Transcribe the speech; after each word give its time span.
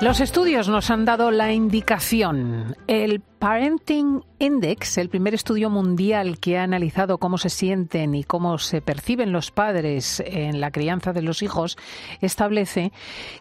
Los 0.00 0.20
estudios 0.20 0.66
nos 0.70 0.90
han 0.90 1.04
dado 1.04 1.30
la 1.30 1.52
indicación. 1.52 2.74
El 2.86 3.20
Parenting 3.20 4.24
Index, 4.38 4.96
el 4.96 5.10
primer 5.10 5.34
estudio 5.34 5.68
mundial 5.68 6.38
que 6.38 6.56
ha 6.56 6.62
analizado 6.62 7.18
cómo 7.18 7.36
se 7.36 7.50
sienten 7.50 8.14
y 8.14 8.24
cómo 8.24 8.56
se 8.56 8.80
perciben 8.80 9.30
los 9.30 9.50
padres 9.50 10.22
en 10.24 10.58
la 10.58 10.70
crianza 10.70 11.12
de 11.12 11.20
los 11.20 11.42
hijos, 11.42 11.76
establece 12.22 12.92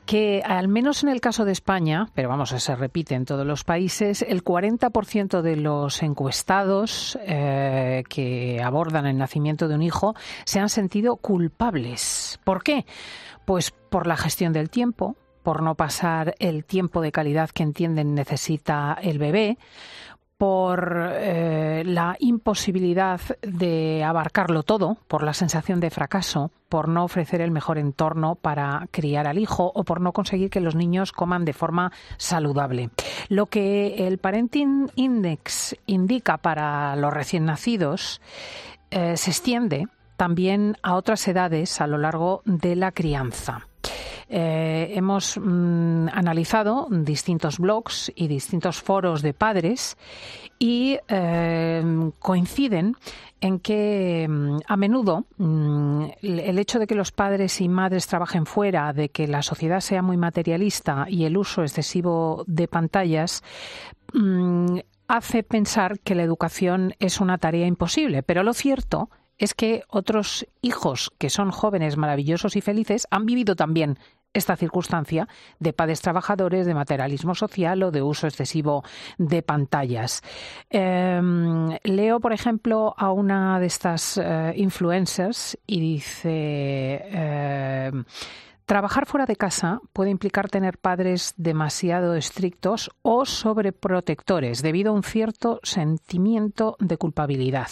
que, 0.05 0.41
al 0.45 0.67
menos 0.67 1.01
en 1.01 1.07
el 1.07 1.21
caso 1.21 1.45
de 1.45 1.53
España, 1.53 2.09
pero 2.13 2.27
vamos, 2.27 2.49
se 2.49 2.75
repite 2.75 3.15
en 3.15 3.23
todos 3.23 3.47
los 3.47 3.63
países, 3.63 4.21
el 4.21 4.43
40% 4.43 5.41
de 5.41 5.55
los 5.55 6.03
encuestados 6.03 7.17
eh, 7.21 8.03
que 8.09 8.61
abordan 8.61 9.05
el 9.05 9.17
nacimiento 9.17 9.69
de 9.69 9.75
un 9.75 9.81
hijo 9.81 10.13
se 10.43 10.59
han 10.59 10.67
sentido 10.67 11.15
culpables. 11.15 12.37
¿Por 12.43 12.63
qué? 12.63 12.85
Pues 13.45 13.71
por 13.71 14.07
la 14.07 14.17
gestión 14.17 14.51
del 14.51 14.69
tiempo, 14.69 15.15
por 15.43 15.61
no 15.61 15.75
pasar 15.75 16.35
el 16.39 16.65
tiempo 16.65 17.01
de 17.01 17.11
calidad 17.11 17.49
que 17.49 17.63
entienden 17.63 18.15
necesita 18.15 18.97
el 19.01 19.19
bebé, 19.19 19.57
por 20.39 21.11
eh, 21.15 21.83
la 21.85 22.15
imposibilidad 22.17 23.19
de 23.41 24.05
abarcarlo 24.05 24.63
todo, 24.63 24.95
por 25.09 25.21
la 25.21 25.33
sensación 25.33 25.81
de 25.81 25.89
fracaso, 25.89 26.49
por 26.69 26.87
no 26.87 27.03
ofrecer 27.03 27.41
el 27.41 27.51
mejor 27.51 27.77
entorno 27.77 28.35
para 28.35 28.87
criar 28.89 29.27
al 29.27 29.37
hijo 29.37 29.69
o 29.75 29.83
por 29.83 29.99
no 29.99 30.13
conseguir 30.13 30.49
que 30.49 30.61
los 30.61 30.75
niños 30.75 31.11
coman 31.11 31.43
de 31.43 31.51
forma 31.51 31.91
saludable. 32.15 32.89
Lo 33.27 33.47
que 33.47 34.07
el 34.07 34.17
Parenting 34.17 34.89
Index 34.95 35.75
indica 35.87 36.37
para 36.37 36.95
los 36.95 37.13
recién 37.13 37.43
nacidos 37.43 38.21
eh, 38.91 39.17
se 39.17 39.31
extiende 39.31 39.87
también 40.15 40.77
a 40.83 40.95
otras 40.95 41.27
edades 41.27 41.81
a 41.81 41.87
lo 41.87 41.97
largo 41.97 42.43
de 42.45 42.77
la 42.77 42.93
crianza. 42.93 43.68
Eh, 44.31 44.91
hemos 44.95 45.37
mm, 45.37 46.07
analizado 46.13 46.87
distintos 46.91 47.57
blogs 47.57 48.11
y 48.15 48.27
distintos 48.27 48.79
foros 48.79 49.23
de 49.23 49.33
padres 49.33 49.97
y 50.59 50.99
eh, 51.07 52.11
coinciden 52.19 52.95
en 53.41 53.59
que 53.59 54.27
mm, 54.29 54.57
a 54.67 54.77
menudo 54.77 55.25
mm, 55.37 56.05
el 56.21 56.59
hecho 56.59 56.77
de 56.77 56.85
que 56.85 56.93
los 56.93 57.11
padres 57.11 57.59
y 57.59 57.69
madres 57.69 58.05
trabajen 58.05 58.45
fuera, 58.45 58.93
de 58.93 59.09
que 59.09 59.27
la 59.27 59.41
sociedad 59.41 59.79
sea 59.79 60.03
muy 60.03 60.17
materialista 60.17 61.07
y 61.09 61.25
el 61.25 61.35
uso 61.35 61.63
excesivo 61.63 62.43
de 62.45 62.67
pantallas, 62.67 63.43
hace 65.07 65.43
pensar 65.43 65.99
que 65.99 66.15
la 66.15 66.23
educación 66.23 66.93
es 66.99 67.19
una 67.19 67.37
tarea 67.37 67.67
imposible. 67.67 68.23
Pero 68.23 68.43
lo 68.43 68.53
cierto 68.53 69.09
es 69.39 69.53
que 69.55 69.83
otros 69.87 70.45
hijos 70.61 71.11
que 71.17 71.29
son 71.29 71.49
jóvenes, 71.49 71.97
maravillosos 71.97 72.55
y 72.55 72.61
felices 72.61 73.07
han 73.09 73.25
vivido 73.25 73.55
también 73.55 73.97
esta 74.33 74.55
circunstancia 74.55 75.27
de 75.59 75.73
padres 75.73 76.01
trabajadores, 76.01 76.67
de 76.67 76.75
materialismo 76.75 77.33
social 77.33 77.81
o 77.81 77.91
de 77.91 78.03
uso 78.03 78.27
excesivo 78.27 78.83
de 79.17 79.41
pantallas. 79.41 80.21
Em, 80.69 81.75
leo, 81.83 82.19
por 82.19 82.33
ejemplo, 82.33 82.93
a 82.95 83.11
una 83.11 83.59
de 83.59 83.65
estas 83.65 84.17
eh, 84.17 84.53
influencers 84.55 85.57
y 85.65 85.79
dice. 85.79 87.01
Em, 87.09 88.05
Trabajar 88.69 89.07
fuera 89.07 89.25
de 89.25 89.35
casa 89.35 89.81
puede 89.93 90.11
implicar 90.11 90.47
tener 90.47 90.77
padres 90.77 91.33
demasiado 91.37 92.13
estrictos 92.13 92.91
o 93.01 93.25
sobreprotectores 93.25 94.61
debido 94.61 94.91
a 94.91 94.93
un 94.93 95.01
cierto 95.01 95.59
sentimiento 95.63 96.77
de 96.79 96.97
culpabilidad. 96.97 97.69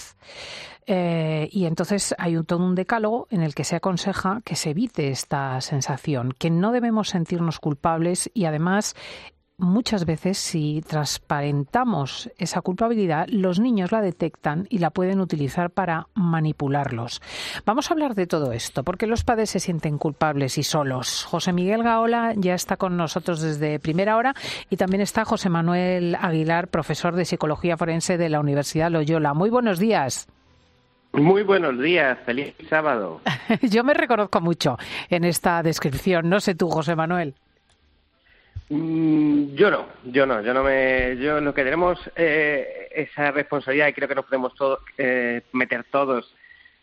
Eh, 0.87 1.49
y 1.51 1.65
entonces 1.65 2.15
hay 2.17 2.35
un, 2.35 2.45
todo 2.45 2.65
un 2.65 2.73
decálogo 2.73 3.27
en 3.29 3.43
el 3.43 3.53
que 3.53 3.63
se 3.63 3.75
aconseja 3.75 4.41
que 4.43 4.55
se 4.55 4.71
evite 4.71 5.09
esta 5.09 5.61
sensación, 5.61 6.31
que 6.31 6.49
no 6.49 6.71
debemos 6.71 7.09
sentirnos 7.09 7.59
culpables 7.59 8.31
y 8.33 8.45
además 8.45 8.95
muchas 9.57 10.05
veces 10.05 10.37
si 10.37 10.83
transparentamos 10.87 12.29
esa 12.37 12.61
culpabilidad, 12.61 13.27
los 13.27 13.59
niños 13.59 13.91
la 13.91 14.01
detectan 14.01 14.67
y 14.69 14.77
la 14.77 14.91
pueden 14.91 15.19
utilizar 15.19 15.71
para 15.71 16.07
manipularlos. 16.13 17.21
Vamos 17.65 17.89
a 17.89 17.93
hablar 17.93 18.13
de 18.13 18.27
todo 18.27 18.51
esto, 18.51 18.83
porque 18.83 19.07
los 19.07 19.23
padres 19.23 19.49
se 19.49 19.59
sienten 19.59 19.97
culpables 19.97 20.57
y 20.57 20.63
solos. 20.63 21.25
José 21.25 21.53
Miguel 21.53 21.83
Gaola 21.83 22.33
ya 22.35 22.53
está 22.53 22.77
con 22.77 22.97
nosotros 22.97 23.41
desde 23.41 23.79
primera 23.79 24.15
hora 24.15 24.35
y 24.69 24.77
también 24.77 25.01
está 25.01 25.25
José 25.25 25.49
Manuel 25.49 26.15
Aguilar, 26.21 26.67
profesor 26.67 27.15
de 27.15 27.25
Psicología 27.25 27.77
Forense 27.77 28.17
de 28.17 28.29
la 28.29 28.39
Universidad 28.39 28.91
Loyola. 28.91 29.33
Muy 29.33 29.49
buenos 29.49 29.79
días. 29.79 30.27
Muy 31.13 31.41
buenos 31.41 31.79
días, 31.81 32.19
feliz 32.25 32.53
sábado. 32.69 33.21
Yo 33.63 33.83
me 33.83 33.95
reconozco 33.95 34.39
mucho 34.39 34.77
en 35.09 35.23
esta 35.23 35.63
descripción, 35.63 36.29
no 36.29 36.39
sé 36.39 36.53
tú, 36.53 36.69
José 36.69 36.95
Manuel. 36.95 37.33
Mm, 38.69 39.55
yo 39.55 39.71
no, 39.71 39.85
yo 40.03 40.25
no, 40.25 40.41
yo 40.41 40.53
no 40.53 40.61
me, 40.61 41.15
yo 41.17 41.39
lo 41.39 41.53
que 41.53 41.63
tenemos 41.63 41.97
eh, 42.17 42.89
esa 42.91 43.31
responsabilidad 43.31 43.87
y 43.87 43.93
creo 43.93 44.09
que 44.09 44.15
nos 44.15 44.25
podemos 44.25 44.53
eh, 44.97 45.41
meter 45.53 45.85
todos, 45.85 46.35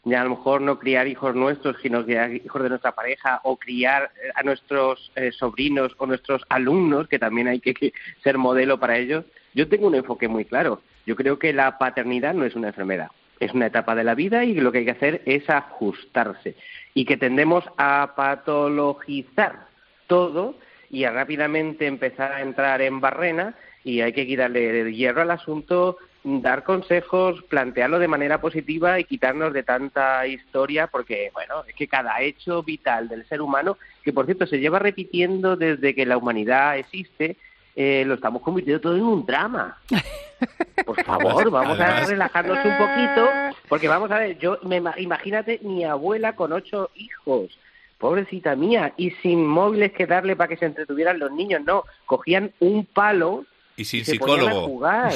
ya 0.04 0.22
a 0.22 0.24
lo 0.24 0.30
mejor 0.30 0.62
no 0.62 0.78
criar 0.78 1.06
hijos 1.08 1.34
nuestros, 1.34 1.76
sino 1.82 2.02
criar 2.04 2.32
hijos 2.32 2.62
de 2.62 2.70
nuestra 2.70 2.92
pareja 2.92 3.40
o 3.44 3.58
criar 3.58 4.10
a 4.34 4.42
nuestros 4.42 5.12
eh, 5.14 5.30
sobrinos 5.32 5.92
o 5.98 6.06
nuestros 6.06 6.42
alumnos, 6.48 7.06
que 7.08 7.18
también 7.18 7.48
hay 7.48 7.60
que, 7.60 7.92
ser 8.22 8.38
modelo 8.38 8.80
para 8.80 8.96
ellos. 8.96 9.26
Yo 9.52 9.68
tengo 9.68 9.86
un 9.86 9.94
enfoque 9.94 10.26
muy 10.26 10.46
claro. 10.46 10.80
Yo 11.06 11.16
creo 11.16 11.38
que 11.38 11.52
la 11.52 11.76
paternidad 11.76 12.32
no 12.32 12.46
es 12.46 12.54
una 12.54 12.68
enfermedad, 12.68 13.10
es 13.40 13.52
una 13.52 13.66
etapa 13.66 13.94
de 13.94 14.04
la 14.04 14.14
vida 14.14 14.44
y 14.44 14.54
lo 14.54 14.72
que 14.72 14.78
hay 14.78 14.84
que 14.86 14.90
hacer 14.92 15.22
es 15.26 15.50
ajustarse 15.50 16.56
y 16.94 17.04
que 17.04 17.18
tendemos 17.18 17.62
a 17.76 18.14
patologizar 18.16 19.66
todo 20.06 20.56
y 20.94 21.04
a 21.04 21.10
rápidamente 21.10 21.86
empezar 21.86 22.32
a 22.32 22.40
entrar 22.40 22.80
en 22.80 23.00
barrena 23.00 23.56
y 23.82 24.00
hay 24.00 24.12
que 24.12 24.26
quitarle 24.26 24.94
hierro 24.94 25.22
al 25.22 25.32
asunto, 25.32 25.98
dar 26.22 26.62
consejos, 26.62 27.42
plantearlo 27.48 27.98
de 27.98 28.06
manera 28.06 28.40
positiva 28.40 29.00
y 29.00 29.04
quitarnos 29.04 29.52
de 29.52 29.64
tanta 29.64 30.24
historia 30.28 30.86
porque, 30.86 31.30
bueno, 31.34 31.64
es 31.66 31.74
que 31.74 31.88
cada 31.88 32.20
hecho 32.22 32.62
vital 32.62 33.08
del 33.08 33.26
ser 33.26 33.42
humano, 33.42 33.76
que 34.04 34.12
por 34.12 34.24
cierto 34.24 34.46
se 34.46 34.60
lleva 34.60 34.78
repitiendo 34.78 35.56
desde 35.56 35.96
que 35.96 36.06
la 36.06 36.16
humanidad 36.16 36.78
existe, 36.78 37.36
eh, 37.74 38.04
lo 38.06 38.14
estamos 38.14 38.40
convirtiendo 38.40 38.80
todo 38.80 38.96
en 38.96 39.02
un 39.02 39.26
drama. 39.26 39.76
Por 40.86 41.02
favor, 41.04 41.50
vamos 41.50 41.80
a 41.80 42.04
relajarnos 42.04 42.58
un 42.64 42.76
poquito, 42.76 43.28
porque 43.68 43.88
vamos 43.88 44.10
a 44.10 44.18
ver, 44.18 44.38
yo 44.38 44.58
me, 44.62 44.82
imagínate 44.98 45.58
mi 45.62 45.84
abuela 45.84 46.36
con 46.36 46.52
ocho 46.52 46.90
hijos 46.94 47.58
pobrecita 48.04 48.54
mía, 48.54 48.92
y 48.98 49.12
sin 49.22 49.46
móviles 49.46 49.92
que 49.92 50.04
darle 50.04 50.36
para 50.36 50.48
que 50.48 50.58
se 50.58 50.66
entretuvieran 50.66 51.18
los 51.18 51.32
niños, 51.32 51.62
no, 51.64 51.84
cogían 52.04 52.52
un 52.60 52.84
palo 52.84 53.46
y 53.78 53.86
sin 53.86 54.04
psicólogo. 54.04 54.66
jugar. 54.66 55.14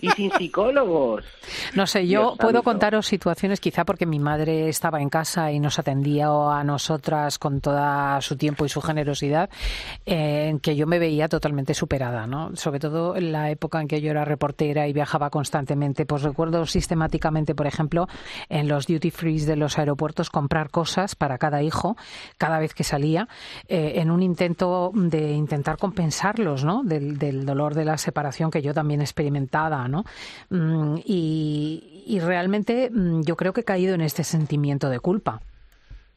y 0.00 0.10
sin 0.10 0.30
psicólogos. 0.38 1.24
No 1.74 1.86
sé, 1.86 2.06
yo 2.06 2.36
puedo 2.36 2.62
contaros 2.62 3.06
situaciones, 3.06 3.60
quizá 3.60 3.84
porque 3.84 4.06
mi 4.06 4.18
madre 4.18 4.68
estaba 4.68 5.00
en 5.00 5.08
casa 5.08 5.52
y 5.52 5.60
nos 5.60 5.78
atendía 5.78 6.28
a 6.28 6.64
nosotras 6.64 7.38
con 7.38 7.60
toda 7.60 8.20
su 8.20 8.36
tiempo 8.36 8.64
y 8.64 8.68
su 8.68 8.80
generosidad, 8.80 9.50
en 10.06 10.60
que 10.60 10.76
yo 10.76 10.86
me 10.86 10.98
veía 10.98 11.28
totalmente 11.28 11.74
superada, 11.74 12.26
¿no? 12.26 12.54
Sobre 12.56 12.80
todo 12.80 13.16
en 13.16 13.32
la 13.32 13.50
época 13.50 13.80
en 13.80 13.88
que 13.88 14.00
yo 14.00 14.10
era 14.10 14.24
reportera 14.24 14.88
y 14.88 14.92
viajaba 14.92 15.30
constantemente. 15.30 16.06
Pues 16.06 16.22
recuerdo 16.22 16.66
sistemáticamente, 16.66 17.54
por 17.54 17.66
ejemplo, 17.66 18.08
en 18.48 18.68
los 18.68 18.86
duty 18.86 19.10
free 19.10 19.40
de 19.40 19.56
los 19.56 19.78
aeropuertos 19.78 20.30
comprar 20.30 20.70
cosas 20.70 21.14
para 21.14 21.38
cada 21.38 21.62
hijo 21.62 21.96
cada 22.36 22.58
vez 22.58 22.74
que 22.74 22.84
salía, 22.84 23.28
eh, 23.68 23.94
en 23.96 24.10
un 24.10 24.22
intento 24.22 24.90
de 24.94 25.32
intentar 25.32 25.78
compensarlos, 25.78 26.64
¿no? 26.64 26.82
Del, 26.82 27.18
del 27.18 27.46
dolor 27.46 27.74
de 27.74 27.84
la 27.84 27.96
separación 27.96 28.50
que 28.50 28.62
yo 28.62 28.74
también 28.74 29.00
experimentaba 29.00 29.40
¿no? 29.88 30.04
Mm, 30.50 30.96
y, 32.06 32.20
realmente 32.20 32.90
mm, 32.90 33.22
yo 33.22 33.36
creo 33.36 33.52
que 33.52 33.60
he 33.62 33.64
caído 33.64 33.94
en 33.94 34.00
este 34.00 34.24
sentimiento 34.24 34.88
de 34.88 35.00
culpa. 35.00 35.40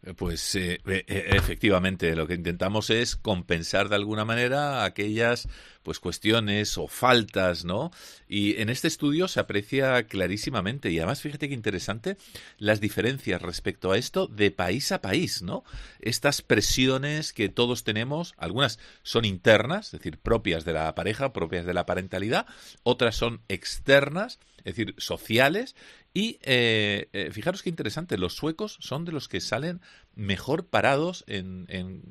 Eh, 0.05 0.13
pues 0.13 0.55
eh, 0.55 0.81
eh, 0.85 1.03
efectivamente, 1.07 2.15
lo 2.15 2.27
que 2.27 2.33
intentamos 2.33 2.89
es 2.89 3.15
compensar 3.15 3.87
de 3.87 3.95
alguna 3.95 4.25
manera 4.25 4.83
aquellas 4.83 5.47
pues 5.81 5.99
cuestiones 5.99 6.77
o 6.77 6.87
faltas, 6.87 7.65
¿no? 7.65 7.91
Y 8.27 8.61
en 8.61 8.69
este 8.69 8.87
estudio 8.87 9.27
se 9.27 9.39
aprecia 9.39 10.03
clarísimamente 10.07 10.89
y 10.91 10.97
además 10.97 11.21
fíjate 11.21 11.47
qué 11.47 11.53
interesante 11.53 12.17
las 12.57 12.79
diferencias 12.81 13.41
respecto 13.41 13.91
a 13.91 13.97
esto 13.97 14.27
de 14.27 14.51
país 14.51 14.91
a 14.91 15.01
país, 15.01 15.41
¿no? 15.41 15.63
Estas 15.99 16.41
presiones 16.41 17.33
que 17.33 17.49
todos 17.49 17.83
tenemos, 17.83 18.33
algunas 18.37 18.79
son 19.03 19.25
internas, 19.25 19.87
es 19.87 19.99
decir, 19.99 20.17
propias 20.17 20.65
de 20.65 20.73
la 20.73 20.95
pareja, 20.95 21.33
propias 21.33 21.65
de 21.65 21.73
la 21.73 21.85
parentalidad, 21.85 22.45
otras 22.83 23.15
son 23.15 23.41
externas, 23.49 24.39
es 24.59 24.75
decir, 24.75 24.95
sociales, 24.97 25.75
y 26.13 26.37
eh, 26.43 27.09
eh, 27.13 27.31
fijaros 27.31 27.63
qué 27.63 27.69
interesante, 27.69 28.17
los 28.17 28.35
suecos 28.35 28.77
son 28.79 29.03
de 29.03 29.11
los 29.11 29.27
que 29.27 29.41
salen 29.41 29.81
mejor 30.15 30.67
parados 30.67 31.23
en, 31.27 31.65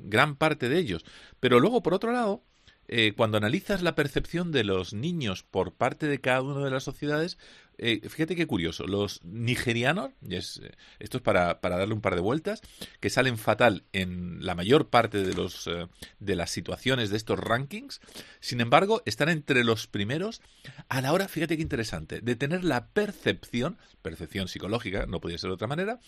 gran 0.09 0.35
parte 0.35 0.67
de 0.67 0.77
ellos. 0.77 1.05
Pero 1.39 1.59
luego, 1.61 1.81
por 1.81 1.93
otro 1.93 2.11
lado, 2.11 2.43
eh, 2.89 3.13
cuando 3.15 3.37
analizas 3.37 3.81
la 3.81 3.95
percepción 3.95 4.51
de 4.51 4.65
los 4.65 4.93
niños 4.93 5.43
por 5.43 5.73
parte 5.73 6.07
de 6.07 6.19
cada 6.19 6.41
una 6.41 6.65
de 6.65 6.71
las 6.71 6.83
sociedades, 6.83 7.37
eh, 7.77 8.01
fíjate 8.07 8.35
qué 8.35 8.45
curioso, 8.47 8.85
los 8.85 9.23
nigerianos, 9.23 10.11
es, 10.29 10.61
eh, 10.63 10.71
esto 10.99 11.17
es 11.17 11.23
para, 11.23 11.61
para, 11.61 11.77
darle 11.77 11.93
un 11.93 12.01
par 12.01 12.15
de 12.15 12.21
vueltas, 12.21 12.61
que 12.99 13.09
salen 13.09 13.37
fatal 13.37 13.83
en 13.93 14.45
la 14.45 14.55
mayor 14.55 14.89
parte 14.89 15.23
de, 15.23 15.33
los, 15.33 15.67
eh, 15.67 15.87
de 16.19 16.35
las 16.35 16.51
situaciones 16.51 17.09
de 17.09 17.17
estos 17.17 17.39
rankings, 17.39 18.01
sin 18.39 18.61
embargo, 18.61 19.01
están 19.05 19.29
entre 19.29 19.63
los 19.63 19.87
primeros 19.87 20.41
a 20.89 21.01
la 21.01 21.13
hora, 21.13 21.27
fíjate 21.27 21.55
qué 21.55 21.63
interesante, 21.63 22.21
de 22.21 22.35
tener 22.35 22.63
la 22.63 22.87
percepción, 22.87 23.77
percepción 24.01 24.47
psicológica, 24.47 25.05
no 25.05 25.21
podía 25.21 25.37
ser 25.37 25.49
de 25.49 25.55
otra 25.55 25.67
manera, 25.67 25.99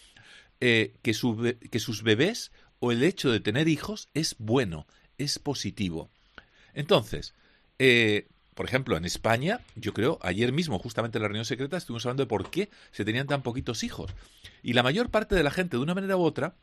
que, 0.60 1.14
su, 1.14 1.56
que 1.70 1.80
sus 1.80 2.02
bebés 2.02 2.52
o 2.80 2.92
el 2.92 3.04
hecho 3.04 3.32
de 3.32 3.40
tener 3.40 3.68
hijos 3.68 4.10
es 4.14 4.36
bueno, 4.40 4.88
es 5.18 5.38
positivo. 5.40 6.10
Entonces, 6.74 7.34
eh, 7.80 8.28
por 8.56 8.66
ejemplo, 8.66 8.96
en 8.96 9.04
España, 9.06 9.60
yo 9.75 9.94
creo, 9.94 10.18
ayer 10.22 10.54
mismo, 10.54 10.80
justamente 10.80 11.18
en 11.18 11.24
la 11.24 11.28
reunión 11.28 11.46
secreta, 11.46 11.75
estuvimos 11.75 12.06
hablando 12.06 12.24
de 12.24 12.28
por 12.28 12.50
qué 12.50 12.69
se 12.92 13.04
tenían 13.04 13.28
tan 13.28 13.44
poquitos 13.44 13.84
hijos. 13.84 14.12
Y 14.63 14.74
la 14.74 14.81
mayor 14.81 15.12
parte 15.12 15.36
de 15.36 15.44
la 15.44 15.52
gente, 15.52 15.75
de 15.75 15.84
una 15.84 15.94
manera 15.94 16.16
u 16.16 16.22
otra, 16.24 16.56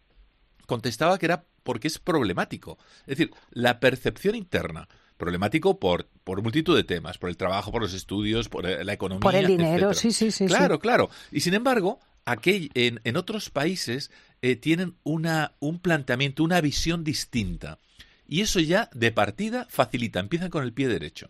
contestaba 0.66 1.18
que 1.18 1.26
era 1.26 1.44
porque 1.62 1.88
es 1.88 1.98
problemático. 1.98 2.78
Es 3.02 3.18
decir, 3.18 3.30
la 3.50 3.78
percepción 3.78 4.34
interna. 4.34 4.88
Problemático 5.18 5.78
por, 5.78 6.08
por 6.24 6.42
multitud 6.42 6.74
de 6.74 6.82
temas, 6.82 7.18
por 7.18 7.28
el 7.28 7.36
trabajo, 7.36 7.70
por 7.70 7.82
los 7.82 7.92
estudios, 7.92 8.48
por 8.48 8.66
eh, 8.66 8.82
la 8.82 8.94
economía. 8.94 9.20
Por 9.20 9.34
el 9.34 9.46
dinero, 9.46 9.92
sí, 9.92 10.10
sí, 10.10 10.32
sí. 10.32 10.46
Claro, 10.46 10.80
claro. 10.80 11.10
Y 11.30 11.40
sin 11.40 11.52
embargo, 11.54 12.00
aquel, 12.24 12.70
en, 12.74 13.00
en 13.04 13.16
otros 13.18 13.50
países 13.50 14.10
eh, 14.40 14.56
tienen 14.56 14.96
una, 15.04 15.52
un 15.60 15.78
planteamiento, 15.78 16.42
una 16.42 16.60
visión 16.62 17.04
distinta. 17.04 17.78
Y 18.26 18.40
eso 18.40 18.60
ya 18.60 18.88
de 18.94 19.12
partida 19.12 19.66
facilita, 19.68 20.18
empieza 20.18 20.48
con 20.48 20.64
el 20.64 20.72
pie 20.72 20.88
derecho. 20.88 21.28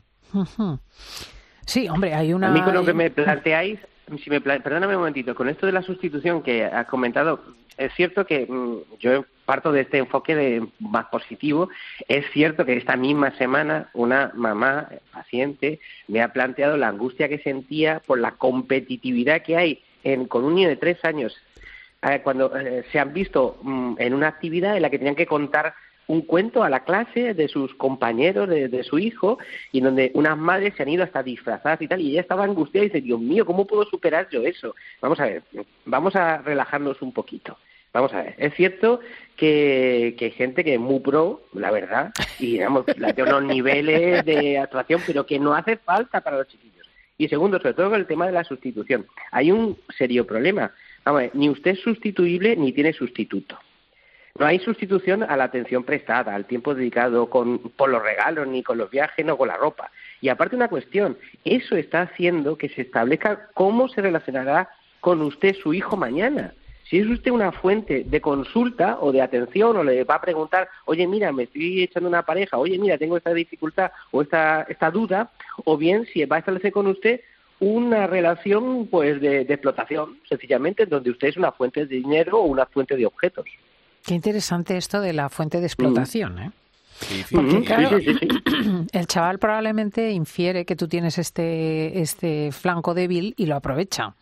Sí, 1.67 1.89
hombre, 1.89 2.15
hay 2.15 2.33
una... 2.33 2.49
A 2.49 2.51
mí 2.51 2.61
con 2.63 2.75
lo 2.75 2.85
que 2.85 2.93
me 2.93 3.11
planteáis, 3.11 3.79
si 4.23 4.31
me 4.31 4.41
perdóname 4.41 4.95
un 4.95 5.01
momentito, 5.01 5.35
con 5.35 5.49
esto 5.49 5.67
de 5.67 5.73
la 5.73 5.83
sustitución 5.83 6.43
que 6.43 6.65
has 6.65 6.87
comentado, 6.87 7.41
es 7.79 7.93
cierto 7.95 8.27
que 8.27 8.47
mm, 8.47 8.99
yo 8.99 9.25
parto 9.45 9.73
de 9.73 9.83
este 9.83 9.99
enfoque 9.99 10.35
de 10.35 10.67
más 10.79 11.07
positivo. 11.07 11.69
Es 12.09 12.25
cierto 12.33 12.65
que 12.65 12.77
esta 12.77 12.97
misma 12.97 13.37
semana 13.37 13.91
una 13.93 14.33
mamá 14.35 14.89
paciente 15.13 15.81
me 16.09 16.23
ha 16.23 16.33
planteado 16.33 16.77
la 16.77 16.89
angustia 16.89 17.29
que 17.29 17.39
sentía 17.39 18.01
por 18.07 18.19
la 18.19 18.33
competitividad 18.33 19.43
que 19.43 19.57
hay 19.57 19.83
en, 20.05 20.27
con 20.27 20.45
un 20.45 20.55
niño 20.55 20.69
de 20.69 20.77
tres 20.77 21.05
años 21.05 21.37
eh, 22.03 22.21
cuando 22.23 22.57
eh, 22.57 22.85
se 22.91 22.99
han 22.99 23.13
visto 23.13 23.59
mm, 23.63 23.95
en 23.99 24.15
una 24.15 24.29
actividad 24.29 24.77
en 24.77 24.83
la 24.83 24.91
que 24.91 24.99
tenían 24.99 25.17
que 25.17 25.27
contar 25.27 25.75
un 26.07 26.23
cuento 26.23 26.63
a 26.63 26.71
la 26.71 26.85
clase 26.85 27.35
de 27.35 27.49
sus 27.49 27.75
compañeros, 27.75 28.49
de, 28.49 28.83
su 28.85 28.99
hijo, 28.99 29.39
y 29.71 29.81
donde 29.81 30.11
unas 30.15 30.37
madres 30.37 30.75
se 30.77 30.83
han 30.83 30.89
ido 30.89 31.05
hasta 31.05 31.23
disfrazadas 31.23 31.81
y 31.81 31.89
tal, 31.89 32.01
y 32.01 32.11
ella 32.11 32.21
estaba 32.21 32.45
angustiada 32.45 32.85
y 32.85 32.89
dice, 32.89 33.01
Dios 33.01 33.21
mío, 33.21 33.47
¿cómo 33.47 33.67
puedo 33.67 33.85
superar 33.85 34.29
yo 34.31 34.43
eso? 34.43 34.75
Vamos 35.01 35.21
a 35.21 35.27
ver, 35.27 35.43
vamos 35.85 36.17
a 36.17 36.39
relajarnos 36.39 37.01
un 37.03 37.13
poquito. 37.13 37.57
Vamos 37.93 38.15
a 38.15 38.23
ver, 38.23 38.35
es 38.39 38.55
cierto 38.55 39.01
que, 39.37 40.15
que 40.19 40.27
hay 40.27 40.31
gente 40.31 40.65
que 40.65 40.75
es 40.75 40.81
muy 40.81 41.01
pro, 41.01 41.43
la 41.53 41.71
verdad, 41.71 42.11
y 42.39 42.53
digamos, 42.53 42.87
tiene 42.87 43.23
unos 43.25 43.45
niveles 43.45 44.25
de 44.25 44.59
actuación, 44.59 45.03
pero 45.07 45.27
que 45.27 45.39
no 45.39 45.55
hace 45.55 45.77
falta 45.77 46.23
para 46.23 46.39
los 46.39 46.49
chiquillos. 46.49 46.89
Y 47.19 47.29
segundo, 47.29 47.59
sobre 47.59 47.75
todo 47.75 47.91
con 47.91 48.01
el 48.01 48.07
tema 48.07 48.27
de 48.27 48.33
la 48.33 48.45
sustitución. 48.45 49.07
Hay 49.31 49.53
un 49.53 49.79
serio 49.97 50.27
problema. 50.27 50.73
Vamos 51.05 51.21
a 51.21 51.23
ver, 51.25 51.31
ni 51.35 51.51
usted 51.51 51.73
es 51.73 51.81
sustituible 51.81 52.57
ni 52.57 52.73
tiene 52.73 52.93
sustituto. 52.93 53.59
No 54.39 54.47
hay 54.47 54.59
sustitución 54.61 55.23
a 55.23 55.37
la 55.37 55.45
atención 55.45 55.85
prestada, 55.85 56.35
al 56.35 56.47
tiempo 56.47 56.75
dedicado 56.75 57.29
con, 57.29 57.59
por 57.59 57.91
los 57.91 58.03
regalos, 58.03 58.49
ni 58.49 58.63
con 58.63 58.79
los 58.79 58.91
viajes, 58.91 59.27
no 59.27 59.37
con 59.37 59.49
la 59.49 59.59
ropa. 59.59 59.91
Y 60.23 60.31
aparte 60.31 60.57
una 60.57 60.69
cuestión, 60.69 61.19
eso 61.45 61.77
está 61.77 62.03
haciendo 62.03 62.57
que 62.57 62.71
se 62.71 62.83
establezca 62.83 63.49
cómo 63.53 63.89
se 63.89 64.01
relacionará 64.01 64.71
con 65.01 65.21
usted 65.21 65.55
su 65.57 65.75
hijo 65.75 65.97
mañana. 65.97 66.55
Si 66.85 66.99
es 66.99 67.07
usted 67.07 67.31
una 67.31 67.53
fuente 67.53 68.05
de 68.05 68.21
consulta 68.21 68.99
o 69.01 69.13
de 69.13 69.21
atención 69.21 69.77
o 69.77 69.85
le 69.85 70.05
va 70.05 70.17
a 70.17 70.21
preguntar, 70.21 70.69
oye, 70.87 71.07
mira, 71.07 71.31
me 71.33 71.45
estoy 71.45 71.83
echando 71.83 72.09
una 72.09 72.23
pareja, 72.23 72.57
oye, 72.59 72.79
mira, 72.79 72.99
tengo 72.99 73.17
esta 73.17 73.35
dificultad 73.35 73.93
o 74.11 74.23
esta, 74.23 74.63
esta 74.69 74.91
duda, 74.91 75.31
o 75.65 75.77
bien 75.77 76.07
si 76.07 76.25
va 76.25 76.37
a 76.37 76.39
establecer 76.39 76.73
con 76.73 76.87
usted 76.87 77.21
una 77.61 78.07
relación 78.07 78.89
pues 78.89 79.21
de, 79.21 79.45
de 79.45 79.55
explotación, 79.55 80.19
sencillamente, 80.29 80.87
donde 80.87 81.11
usted 81.11 81.29
es 81.29 81.37
una 81.37 81.53
fuente 81.53 81.87
de 81.87 81.97
dinero 81.97 82.39
o 82.39 82.47
una 82.47 82.67
fuente 82.67 82.97
de 82.97 83.07
objetos. 83.07 83.47
Qué 84.05 84.15
interesante 84.15 84.77
esto 84.77 85.01
de 85.01 85.13
la 85.13 85.29
fuente 85.29 85.61
de 85.61 85.67
explotación, 85.67 86.39
¿eh? 86.39 86.51
Sí, 87.01 87.25
sí, 87.29 87.37
el 88.93 89.07
chaval 89.07 89.39
probablemente 89.39 90.11
infiere 90.13 90.65
que 90.65 90.77
tú 90.77 90.87
tienes 90.87 91.19
este, 91.19 92.01
este 92.01 92.53
flanco 92.53 92.95
débil 92.95 93.35
y 93.37 93.47
lo 93.47 93.57
aprovecha. 93.57 94.15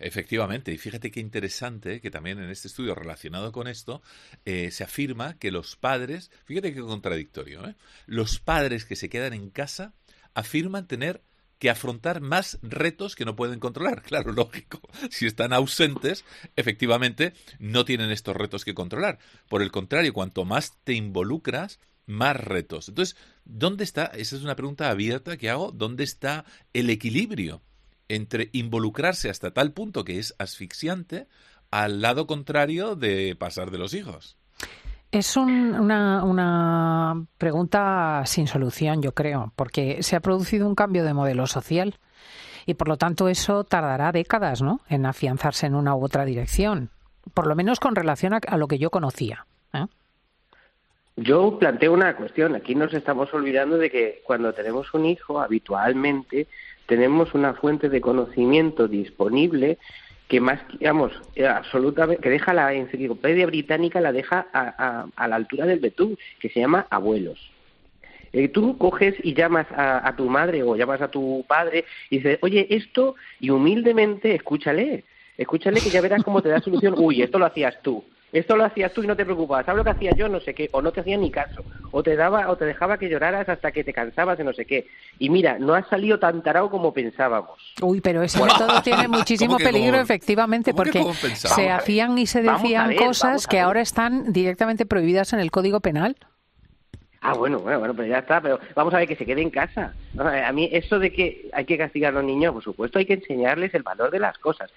Efectivamente, 0.00 0.72
y 0.72 0.78
fíjate 0.78 1.10
qué 1.10 1.20
interesante 1.20 2.00
que 2.00 2.10
también 2.10 2.38
en 2.38 2.48
este 2.48 2.68
estudio 2.68 2.94
relacionado 2.94 3.52
con 3.52 3.68
esto 3.68 4.02
eh, 4.46 4.70
se 4.70 4.82
afirma 4.82 5.38
que 5.38 5.50
los 5.50 5.76
padres, 5.76 6.30
fíjate 6.46 6.72
qué 6.72 6.80
contradictorio, 6.80 7.68
¿eh? 7.68 7.74
los 8.06 8.40
padres 8.40 8.86
que 8.86 8.96
se 8.96 9.10
quedan 9.10 9.34
en 9.34 9.50
casa 9.50 9.92
afirman 10.32 10.86
tener 10.86 11.22
que 11.60 11.70
afrontar 11.70 12.20
más 12.20 12.58
retos 12.62 13.14
que 13.14 13.24
no 13.24 13.36
pueden 13.36 13.60
controlar. 13.60 14.02
Claro, 14.10 14.32
lógico. 14.32 14.80
Si 15.10 15.26
están 15.26 15.52
ausentes, 15.52 16.24
efectivamente, 16.56 17.34
no 17.60 17.84
tienen 17.84 18.10
estos 18.10 18.34
retos 18.34 18.64
que 18.64 18.74
controlar. 18.74 19.18
Por 19.48 19.62
el 19.62 19.70
contrario, 19.70 20.12
cuanto 20.12 20.44
más 20.44 20.78
te 20.82 20.94
involucras, 20.94 21.78
más 22.06 22.34
retos. 22.36 22.88
Entonces, 22.88 23.16
¿dónde 23.44 23.84
está? 23.84 24.06
Esa 24.06 24.36
es 24.36 24.42
una 24.42 24.56
pregunta 24.56 24.90
abierta 24.90 25.36
que 25.36 25.50
hago. 25.50 25.70
¿Dónde 25.70 26.02
está 26.02 26.44
el 26.72 26.90
equilibrio 26.90 27.62
entre 28.08 28.48
involucrarse 28.52 29.30
hasta 29.30 29.52
tal 29.52 29.72
punto 29.72 30.02
que 30.02 30.18
es 30.18 30.34
asfixiante 30.38 31.28
al 31.70 32.00
lado 32.00 32.26
contrario 32.26 32.96
de 32.96 33.36
pasar 33.36 33.70
de 33.70 33.78
los 33.78 33.94
hijos? 33.94 34.39
Es 35.12 35.36
una, 35.36 36.22
una 36.22 37.26
pregunta 37.36 38.22
sin 38.26 38.46
solución, 38.46 39.02
yo 39.02 39.12
creo, 39.12 39.52
porque 39.56 40.02
se 40.04 40.14
ha 40.14 40.20
producido 40.20 40.68
un 40.68 40.76
cambio 40.76 41.04
de 41.04 41.14
modelo 41.14 41.48
social 41.48 41.96
y 42.64 42.74
por 42.74 42.86
lo 42.86 42.96
tanto 42.96 43.28
eso 43.28 43.64
tardará 43.64 44.12
décadas 44.12 44.62
¿no? 44.62 44.80
en 44.88 45.06
afianzarse 45.06 45.66
en 45.66 45.74
una 45.74 45.96
u 45.96 46.04
otra 46.04 46.24
dirección, 46.24 46.90
por 47.34 47.48
lo 47.48 47.56
menos 47.56 47.80
con 47.80 47.96
relación 47.96 48.34
a, 48.34 48.56
lo 48.56 48.68
que 48.68 48.78
yo 48.78 48.90
conocía. 48.90 49.46
¿eh? 49.72 49.86
Yo 51.16 51.58
planteo 51.58 51.92
una 51.92 52.14
cuestión. 52.14 52.54
Aquí 52.54 52.76
nos 52.76 52.94
estamos 52.94 53.34
olvidando 53.34 53.78
de 53.78 53.90
que 53.90 54.22
cuando 54.24 54.52
tenemos 54.52 54.94
un 54.94 55.06
hijo, 55.06 55.40
habitualmente 55.40 56.46
tenemos 56.86 57.34
una 57.34 57.54
fuente 57.54 57.88
de 57.88 58.00
conocimiento 58.00 58.86
disponible 58.86 59.78
que 60.30 60.40
más, 60.40 60.60
digamos, 60.78 61.12
eh, 61.34 61.44
absolutamente, 61.44 62.22
que 62.22 62.30
deja 62.30 62.54
la 62.54 62.72
enciclopedia 62.72 63.46
británica, 63.46 64.00
la 64.00 64.12
deja 64.12 64.46
a, 64.52 65.06
a, 65.16 65.28
la 65.28 65.36
altura 65.36 65.66
del 65.66 65.80
betún, 65.80 66.16
que 66.38 66.48
se 66.48 66.60
llama 66.60 66.86
abuelos. 66.88 67.50
Eh, 68.32 68.46
tú 68.46 68.78
coges 68.78 69.16
y 69.24 69.34
llamas 69.34 69.66
a, 69.72 70.06
a, 70.06 70.14
tu 70.14 70.30
madre 70.30 70.62
o 70.62 70.76
llamas 70.76 71.02
a 71.02 71.10
tu 71.10 71.44
padre 71.48 71.84
y 72.10 72.18
dices, 72.18 72.38
oye, 72.42 72.68
esto, 72.70 73.16
y 73.40 73.50
humildemente 73.50 74.32
escúchale, 74.32 75.02
escúchale 75.36 75.80
que 75.80 75.90
ya 75.90 76.00
verás 76.00 76.22
cómo 76.22 76.40
te 76.40 76.48
da 76.48 76.60
solución. 76.60 76.94
Uy, 76.96 77.22
esto 77.22 77.40
lo 77.40 77.46
hacías 77.46 77.82
tú 77.82 78.04
esto 78.32 78.56
lo 78.56 78.64
hacías 78.64 78.92
tú 78.92 79.02
y 79.02 79.06
no 79.06 79.16
te 79.16 79.24
preocupabas, 79.24 79.66
¿sabes 79.66 79.78
lo 79.78 79.84
que 79.84 79.90
hacía 79.90 80.12
yo? 80.12 80.28
No 80.28 80.40
sé 80.40 80.54
qué, 80.54 80.68
o 80.72 80.80
no 80.80 80.92
te 80.92 81.00
hacía 81.00 81.16
ni 81.16 81.30
caso, 81.30 81.64
o 81.90 82.02
te 82.02 82.16
daba, 82.16 82.50
o 82.50 82.56
te 82.56 82.64
dejaba 82.64 82.98
que 82.98 83.08
lloraras 83.08 83.48
hasta 83.48 83.72
que 83.72 83.84
te 83.84 83.92
cansabas 83.92 84.38
de 84.38 84.44
no 84.44 84.52
sé 84.52 84.64
qué. 84.64 84.86
Y 85.18 85.30
mira, 85.30 85.58
no 85.58 85.74
has 85.74 85.86
salido 85.88 86.18
tan 86.18 86.42
tarado 86.42 86.70
como 86.70 86.92
pensábamos. 86.92 87.58
Uy, 87.82 88.00
pero 88.00 88.22
ese 88.22 88.42
método 88.42 88.82
tiene 88.82 89.08
muchísimo 89.08 89.56
peligro, 89.58 89.98
efectivamente, 89.98 90.74
porque 90.74 91.02
se 91.34 91.70
hacían 91.70 92.18
y 92.18 92.26
se 92.26 92.42
decían 92.42 92.94
cosas 92.96 93.46
que 93.46 93.60
ahora 93.60 93.80
están 93.80 94.32
directamente 94.32 94.86
prohibidas 94.86 95.32
en 95.32 95.40
el 95.40 95.50
Código 95.50 95.80
Penal. 95.80 96.16
Ah, 97.22 97.34
bueno, 97.34 97.58
bueno, 97.58 97.78
bueno, 97.78 97.94
pues 97.94 98.08
ya 98.08 98.18
está, 98.18 98.40
pero 98.40 98.58
vamos 98.74 98.94
a 98.94 98.98
ver 98.98 99.06
que 99.06 99.16
se 99.16 99.26
quede 99.26 99.42
en 99.42 99.50
casa. 99.50 99.92
A 100.18 100.52
mí 100.52 100.70
eso 100.72 100.98
de 100.98 101.12
que 101.12 101.50
hay 101.52 101.66
que 101.66 101.76
castigar 101.76 102.12
a 102.12 102.16
los 102.16 102.24
niños, 102.24 102.54
por 102.54 102.62
supuesto, 102.62 102.98
hay 102.98 103.04
que 103.04 103.14
enseñarles 103.14 103.74
el 103.74 103.82
valor 103.82 104.10
de 104.10 104.20
las 104.20 104.38
cosas. 104.38 104.70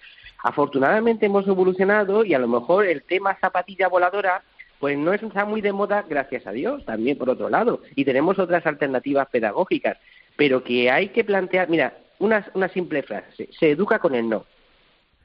Afortunadamente 0.43 1.25
hemos 1.25 1.47
evolucionado 1.47 2.25
y 2.25 2.33
a 2.33 2.39
lo 2.39 2.49
mejor 2.49 2.85
el 2.85 3.03
tema 3.03 3.37
zapatilla 3.39 3.87
voladora 3.87 4.43
pues 4.83 4.97
no 4.97 5.13
está 5.13 5.45
muy 5.45 5.61
de 5.61 5.71
moda, 5.71 6.03
gracias 6.09 6.45
a 6.45 6.51
Dios, 6.51 6.83
también 6.83 7.17
por 7.17 7.29
otro 7.29 7.47
lado. 7.47 7.79
Y 7.95 8.03
tenemos 8.03 8.37
otras 8.37 8.65
alternativas 8.65 9.29
pedagógicas, 9.29 9.97
pero 10.35 10.61
que 10.61 10.91
hay 10.91 11.07
que 11.07 11.23
plantear, 11.23 11.69
mira, 11.69 11.97
una, 12.19 12.45
una 12.53 12.67
simple 12.67 13.01
frase, 13.01 13.47
se 13.57 13.71
educa 13.71 13.99
con 13.99 14.13
el 14.13 14.27
no. 14.27 14.43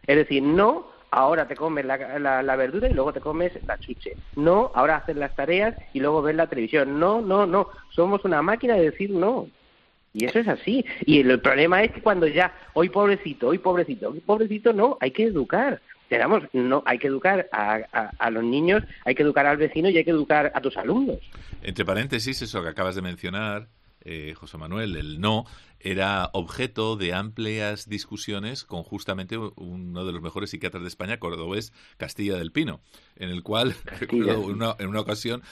Es 0.07 0.15
decir, 0.15 0.45
no, 0.45 0.87
ahora 1.11 1.49
te 1.49 1.57
comes 1.57 1.85
la, 1.85 1.97
la, 2.21 2.55
verdura 2.55 2.89
y 2.89 2.95
luego 2.95 3.13
te 3.13 3.21
comes 3.21 3.51
la 3.67 3.77
chuche. 3.79 4.15
No, 4.37 4.71
ahora 4.77 4.99
haces 4.99 5.17
las 5.17 5.35
tareas 5.35 5.75
y 5.93 5.99
luego 5.99 6.23
ves 6.23 6.37
la 6.37 6.47
televisión. 6.47 7.01
No, 7.01 7.21
no, 7.21 7.45
no. 7.45 7.69
Somos 7.91 8.25
una 8.25 8.41
máquina 8.43 8.77
de 8.77 8.93
decir 8.93 9.11
no. 9.11 9.49
Y 10.13 10.27
eso 10.27 10.39
es 10.39 10.47
así. 10.47 10.85
Y 11.05 11.19
el, 11.19 11.41
problema 11.41 11.83
es 11.83 11.91
que 11.91 12.01
cuando 12.01 12.29
ya, 12.29 12.55
hoy 12.75 12.91
pobrecito, 12.91 13.49
hoy 13.49 13.59
pobrecito, 13.59 14.11
hoy 14.11 14.21
pobrecito, 14.21 14.73
no, 14.73 14.99
hay 15.01 15.11
que 15.11 15.25
educar. 15.25 15.81
Digamos, 16.11 16.43
no, 16.53 16.83
hay 16.87 16.99
que 16.99 17.09
educar 17.09 17.49
a, 17.53 17.81
a, 18.19 18.31
los 18.31 18.43
niños, 18.43 18.83
hay 19.05 19.15
que 19.15 19.23
educar 19.23 19.47
al 19.47 19.59
vecino 19.59 19.91
y 19.91 19.99
hay 19.99 20.05
que 20.05 20.11
educar 20.11 20.51
a 20.55 20.61
tus 20.61 20.77
alumnos. 20.77 21.19
Entre 21.63 21.85
paréntesis, 21.85 22.41
eso 22.41 22.63
que 22.63 22.69
acabas 22.69 22.95
de 22.95 23.03
mencionar, 23.03 23.69
eh, 24.05 24.33
José 24.35 24.57
Manuel, 24.57 24.97
el 24.97 25.21
no, 25.21 25.45
era 25.81 26.31
objeto 26.33 26.97
de 26.97 27.15
amplias 27.15 27.89
discusiones 27.89 28.65
con 28.65 28.83
justamente 28.83 29.37
uno 29.37 30.05
de 30.05 30.13
los 30.13 30.23
mejores 30.23 30.51
psiquiatras 30.51 30.83
de 30.83 30.89
España, 30.89 31.19
cordobés 31.19 31.73
Castilla 31.97 32.37
del 32.37 32.53
Pino, 32.53 32.81
en 33.17 33.31
el 33.31 33.43
cual, 33.43 33.75
en, 34.11 34.37
una, 34.37 34.75
en 34.79 34.89
una, 34.89 35.01
ocasión, 35.01 35.43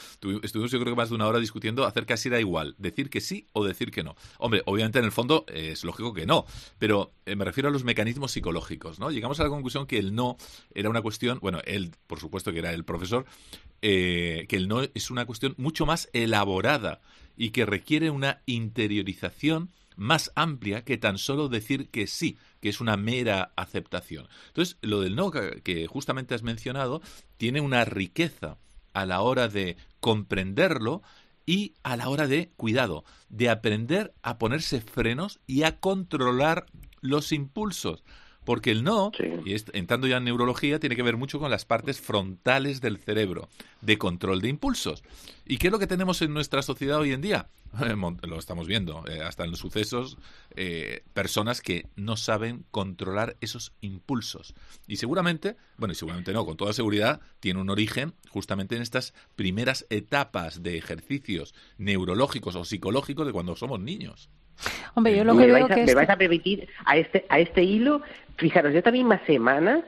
estuvimos 0.43 0.71
yo 0.71 0.81
creo 0.81 0.95
que 0.95 0.97
más 0.97 1.11
de 1.11 1.15
una 1.15 1.27
hora 1.27 1.39
discutiendo 1.39 1.85
acerca 1.85 2.17
si 2.17 2.29
era 2.29 2.41
igual, 2.41 2.75
decir 2.79 3.11
que 3.11 3.21
sí 3.21 3.47
o 3.53 3.65
decir 3.65 3.91
que 3.91 4.03
no. 4.03 4.17
Hombre, 4.39 4.63
obviamente 4.67 4.99
en 4.99 5.05
el 5.05 5.13
fondo 5.13 5.45
eh, 5.49 5.71
es 5.73 5.85
lógico 5.85 6.13
que 6.13 6.27
no, 6.27 6.47
pero 6.79 7.13
eh, 7.25 7.37
me 7.37 7.45
refiero 7.45 7.69
a 7.69 7.73
los 7.73 7.85
mecanismos 7.85 8.33
psicológicos, 8.33 8.99
¿no? 8.99 9.11
Llegamos 9.11 9.41
a 9.41 9.45
la 9.45 9.49
conclusión 9.49 9.87
que 9.87 9.99
el 9.99 10.15
no 10.15 10.37
era 10.75 10.91
una 10.91 11.03
cuestión, 11.03 11.39
bueno, 11.41 11.61
él, 11.65 11.93
por 12.07 12.21
supuesto 12.21 12.53
que 12.53 12.59
era 12.59 12.73
el 12.73 12.85
profesor, 12.85 13.27
eh, 13.83 14.47
que 14.49 14.57
el 14.57 14.69
no 14.69 14.83
es 14.83 15.11
una 15.11 15.27
cuestión 15.27 15.55
mucho 15.59 15.87
más 15.87 16.09
elaborada 16.13 17.01
y 17.37 17.51
que 17.51 17.67
requiere 17.67 18.11
una 18.11 18.43
interiorización 18.47 19.71
más 19.97 20.31
amplia 20.35 20.85
que 20.85 20.99
tan 20.99 21.19
solo 21.19 21.49
decir 21.49 21.89
que 21.91 22.07
sí, 22.07 22.39
que 22.61 22.69
es 22.69 22.81
una 22.81 22.97
mera 22.97 23.53
aceptación. 23.57 24.29
Entonces, 24.49 24.77
lo 24.83 25.01
del 25.01 25.17
no 25.17 25.31
que 25.31 25.87
justamente 25.89 26.35
has 26.35 26.43
mencionado 26.43 27.03
tiene 27.37 27.61
una 27.61 27.85
riqueza 27.85 28.59
a 28.93 29.07
la 29.07 29.21
hora 29.21 29.49
de 29.49 29.77
comprenderlo 30.01 31.03
y 31.47 31.75
a 31.83 31.97
la 31.97 32.09
hora 32.09 32.27
de, 32.27 32.51
cuidado, 32.57 33.05
de 33.29 33.49
aprender 33.49 34.15
a 34.23 34.39
ponerse 34.39 34.81
frenos 34.81 35.41
y 35.47 35.63
a 35.63 35.79
controlar 35.79 36.67
los 37.01 37.33
impulsos. 37.33 38.03
Porque 38.47 38.71
el 38.71 38.85
no, 38.85 39.11
y 39.45 39.55
entrando 39.73 40.07
ya 40.07 40.17
en 40.17 40.25
neurología, 40.25 40.79
tiene 40.79 40.97
que 40.97 41.03
ver 41.03 41.17
mucho 41.17 41.41
con 41.41 41.51
las 41.51 41.65
partes 41.65 42.01
frontales 42.01 42.81
del 42.81 42.97
cerebro, 42.97 43.49
de 43.83 43.99
control 43.99 44.41
de 44.41 44.49
impulsos. 44.49 45.03
¿Y 45.45 45.59
qué 45.59 45.67
es 45.67 45.73
lo 45.73 45.81
que 45.81 45.89
tenemos 45.89 46.23
en 46.23 46.33
nuestra 46.33 46.63
sociedad 46.63 47.01
hoy 47.01 47.13
en 47.13 47.21
día? 47.21 47.49
lo 48.23 48.39
estamos 48.39 48.69
viendo, 48.69 49.05
eh, 49.09 49.21
hasta 49.21 49.45
en 49.45 49.51
los 49.51 49.59
sucesos, 49.59 50.17
eh, 50.55 51.03
personas 51.13 51.61
que 51.61 51.87
no 51.97 52.17
saben 52.17 52.65
controlar 52.71 53.37
esos 53.41 53.73
impulsos. 53.81 54.55
Y 54.87 54.97
seguramente, 54.97 55.57
bueno, 55.77 55.93
y 55.93 55.97
seguramente 55.97 56.33
no, 56.33 56.47
con 56.47 56.57
toda 56.57 56.73
seguridad, 56.73 57.21
tiene 57.41 57.61
un 57.61 57.69
origen 57.69 58.15
justamente 58.31 58.77
en 58.77 58.83
estas 58.83 59.13
primeras 59.35 59.87
etapas 59.91 60.63
de 60.63 60.79
ejercicios 60.79 61.53
neurológicos 61.79 62.55
o 62.55 62.65
psicológicos 62.65 63.27
de 63.27 63.33
cuando 63.33 63.57
somos 63.57 63.81
niños. 63.81 64.31
Hombre, 64.95 65.17
yo 65.17 65.25
lo 65.25 65.37
que 65.37 65.47
veo 65.47 65.69
que 65.69 65.85
me 65.85 65.95
vais 65.95 66.09
a 66.09 66.17
permitir 66.17 66.69
a 66.87 66.97
este 66.97 67.27
a 67.29 67.39
este 67.39 67.63
hilo, 67.63 68.01
fijaros, 68.37 68.75
esta 68.75 68.91
misma 68.91 69.21
semana 69.27 69.83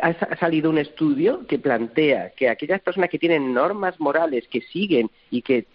ha 0.00 0.36
salido 0.36 0.70
un 0.70 0.78
estudio 0.78 1.46
que 1.46 1.58
plantea 1.58 2.30
que 2.30 2.48
aquellas 2.48 2.80
personas 2.80 3.10
que 3.10 3.18
tienen 3.18 3.52
normas 3.52 3.98
morales 3.98 4.46
que 4.48 4.60
siguen 4.60 5.10
y 5.30 5.42
que 5.42 5.66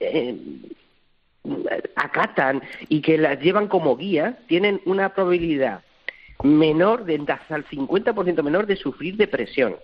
eh, 0.00 0.36
acatan 1.96 2.62
y 2.88 3.00
que 3.00 3.16
las 3.16 3.40
llevan 3.40 3.68
como 3.68 3.96
guía 3.96 4.38
tienen 4.48 4.80
una 4.84 5.14
probabilidad 5.14 5.82
menor 6.42 7.04
de 7.04 7.20
hasta 7.26 7.56
el 7.56 7.66
50% 7.66 8.42
menor 8.42 8.66
de 8.66 8.76
sufrir 8.76 9.16
depresión. 9.16 9.76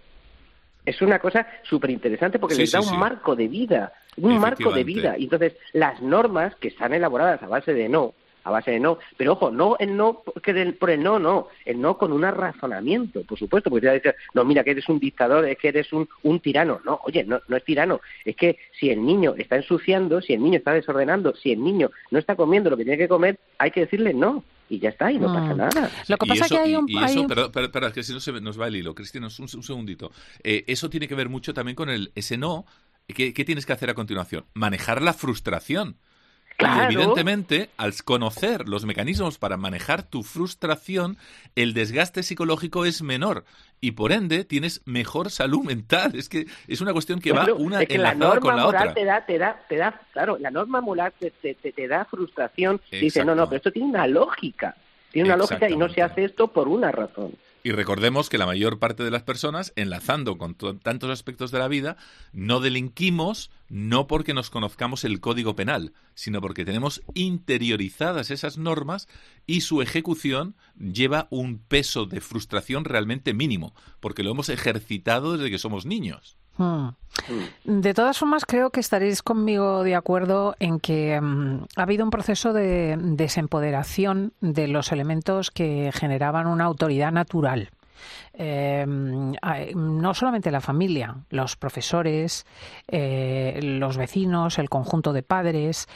Es 0.85 1.01
una 1.01 1.19
cosa 1.19 1.47
súper 1.63 1.91
interesante 1.91 2.39
porque 2.39 2.57
les 2.57 2.71
da 2.71 2.81
un 2.81 2.99
marco 2.99 3.35
de 3.35 3.49
vida, 3.49 3.93
un 4.19 4.39
marco 4.39 4.71
de 4.71 4.85
vida. 4.85 5.17
Y 5.17 5.25
entonces, 5.25 5.55
las 5.73 6.01
normas 6.03 6.55
que 6.57 6.69
están 6.69 6.93
elaboradas 6.93 7.43
a 7.43 7.49
base 7.49 7.73
de 7.73 7.89
no, 7.89 8.15
a 8.45 8.51
base 8.51 8.71
de 8.71 8.81
no. 8.81 8.99
Pero 9.17 9.33
ojo, 9.33 9.51
no 9.51 9.77
el 9.79 9.97
no 9.97 10.23
por 10.23 10.91
el 10.91 11.03
no, 11.03 11.19
no, 11.19 11.49
el 11.65 11.81
no 11.81 11.99
con 11.99 12.13
un 12.13 12.23
razonamiento, 12.23 13.23
por 13.25 13.39
supuesto, 13.39 13.71
porque 13.71 13.83
te 13.83 13.87
va 13.87 13.93
a 13.93 13.95
decir, 13.95 14.15
no, 14.35 14.45
mira 14.45 14.63
que 14.63 14.71
eres 14.71 14.89
un 14.89 14.99
dictador, 14.99 15.47
es 15.47 15.59
que 15.59 15.69
eres 15.69 15.93
un, 15.93 16.09
un 16.23 16.41
tirano. 16.41 16.81
No, 16.85 17.01
oye, 17.05 17.25
no, 17.25 17.41
no 17.49 17.57
es 17.57 17.65
tirano, 17.65 18.01
es 18.25 18.37
que 18.37 18.59
si 18.79 18.91
el 18.91 19.05
niño 19.05 19.35
está 19.37 19.57
ensuciando, 19.57 20.21
si 20.21 20.35
el 20.35 20.43
niño 20.43 20.59
está 20.59 20.73
desordenando, 20.73 21.35
si 21.35 21.53
el 21.53 21.63
niño 21.63 21.91
no 22.11 22.19
está 22.19 22.37
comiendo 22.37 22.71
lo 22.71 22.77
que 22.77 22.85
tiene 22.85 22.99
que 22.99 23.09
comer, 23.09 23.39
hay 23.59 23.71
que 23.71 23.81
decirle 23.81 24.15
no 24.15 24.45
y 24.69 24.79
ya 24.79 24.91
está, 24.91 25.13
y 25.13 25.19
no 25.19 25.27
pasa 25.27 25.55
mm. 25.55 25.57
nada. 25.57 25.91
Lo 26.09 26.17
que 26.17 26.27
pasa 26.27 26.45
es 26.45 26.51
que 26.51 26.59
hay 26.59 26.75
un... 26.75 26.87
eso, 26.89 27.27
Pero, 27.27 27.87
es 27.87 27.93
que 27.93 28.03
si 28.03 28.13
no 28.13 28.21
se 28.21 28.33
nos 28.41 28.59
va 28.59 28.69
el 28.69 28.77
hilo, 28.77 28.95
Cristina, 28.95 29.27
un, 29.27 29.43
un 29.43 29.63
segundito. 29.63 30.11
Eh, 30.43 30.65
eso 30.67 30.89
tiene 30.89 31.07
que 31.07 31.15
ver 31.15 31.29
mucho 31.29 31.53
también 31.53 31.77
con 31.77 31.91
el 31.91 32.13
ese 32.15 32.39
no. 32.39 32.65
¿Qué, 33.07 33.35
¿Qué 33.35 33.45
tienes 33.45 33.67
que 33.67 33.75
hacer 33.75 33.91
a 33.91 33.95
continuación? 33.95 34.47
Manejar 34.55 35.03
la 35.03 35.13
frustración. 35.13 35.97
Y 36.59 36.65
evidentemente, 36.85 37.71
al 37.77 37.95
conocer 38.05 38.69
los 38.69 38.85
mecanismos 38.85 39.39
para 39.39 39.57
manejar 39.57 40.03
tu 40.05 40.23
frustración, 40.23 41.19
el 41.57 41.75
desgaste 41.75 42.23
psicológico 42.23 42.85
es 42.85 43.03
menor 43.03 43.45
y 43.81 43.93
por 43.93 44.13
ende 44.13 44.45
tienes 44.45 44.81
mejor 44.87 45.31
salud 45.31 45.63
mental. 45.65 46.15
Es 46.15 46.29
que 46.29 46.47
es 46.69 46.81
una 46.81 46.93
cuestión 46.93 47.21
que 47.21 47.33
va 47.33 47.53
una 47.53 47.83
es 47.83 47.99
la 47.99 48.15
norma 48.15 48.41
con 48.41 48.57
la 48.57 48.65
moral 48.65 48.95
Te 48.95 49.05
da, 49.05 49.27
te 49.27 49.39
da, 49.39 49.61
te 49.69 49.77
da, 49.77 50.01
claro, 50.13 50.39
la 50.39 50.51
norma 50.51 50.81
moral 50.81 51.13
te, 51.19 51.31
te, 51.31 51.55
te 51.55 51.89
da 51.89 52.05
frustración. 52.05 52.81
Dice, 52.91 53.25
no, 53.25 53.35
no, 53.35 53.47
pero 53.47 53.57
esto 53.59 53.73
tiene 53.73 53.89
una 53.89 54.07
lógica. 54.07 54.77
Tiene 55.11 55.29
una 55.29 55.37
lógica 55.37 55.69
y 55.69 55.77
no 55.77 55.89
se 55.89 56.03
hace 56.03 56.25
esto 56.25 56.49
por 56.49 56.69
una 56.69 56.91
razón. 56.91 57.35
Y 57.67 57.73
recordemos 57.73 58.29
que 58.29 58.37
la 58.37 58.45
mayor 58.45 58.79
parte 58.79 59.05
de 59.05 59.11
las 59.11 59.23
personas, 59.23 59.73
enlazando 59.75 60.37
con 60.37 60.55
tantos 60.55 61.09
aspectos 61.09 61.51
de 61.51 61.59
la 61.59 61.67
vida, 61.67 61.97
no 62.35 62.61
delinquimos 62.61 63.51
no 63.71 64.07
porque 64.07 64.35
nos 64.35 64.51
conozcamos 64.51 65.03
el 65.03 65.19
código 65.19 65.57
penal, 65.57 65.95
sino 66.15 66.43
porque 66.43 66.67
tenemos 66.67 67.01
interiorizadas 67.15 68.31
esas 68.31 68.59
normas 68.59 69.09
y 69.47 69.63
su 69.63 69.81
ejecución 69.81 70.57
lleva 70.79 71.27
un 71.31 71.59
peso 71.59 72.05
de 72.05 72.21
frustración 72.21 72.85
realmente 72.85 73.33
mínimo, 73.33 73.75
porque 73.99 74.23
lo 74.23 74.33
hemos 74.33 74.51
ejercitado 74.51 75.33
desde 75.33 75.51
que 75.51 75.59
somos 75.59 75.87
niños. 75.87 76.37
Hmm. 76.57 76.89
De 77.65 77.95
todas 77.95 78.19
formas, 78.19 78.45
creo 78.45 78.71
que 78.71 78.81
estaréis 78.81 79.23
conmigo 79.23 79.83
de 79.83 79.95
acuerdo 79.95 80.57
en 80.59 80.81
que 80.81 81.21
mm, 81.21 81.65
ha 81.77 81.83
habido 81.83 82.05
un 82.05 82.11
proceso 82.11 82.53
de 82.53 82.97
desempoderación 82.99 84.33
de 84.41 84.69
los 84.69 84.93
elementos 84.93 85.51
que 85.51 85.91
generaban 85.95 86.47
una 86.47 86.65
autoridad 86.65 87.13
natural. 87.13 87.71
Eh, 88.37 88.85
no 88.87 90.15
solamente 90.15 90.51
la 90.51 90.61
familia, 90.61 91.17
los 91.31 91.57
profesores, 91.57 92.47
eh, 92.89 93.61
los 93.63 93.97
vecinos, 93.97 94.59
el 94.59 94.69
conjunto 94.69 95.13
de 95.13 95.23
padres. 95.23 95.89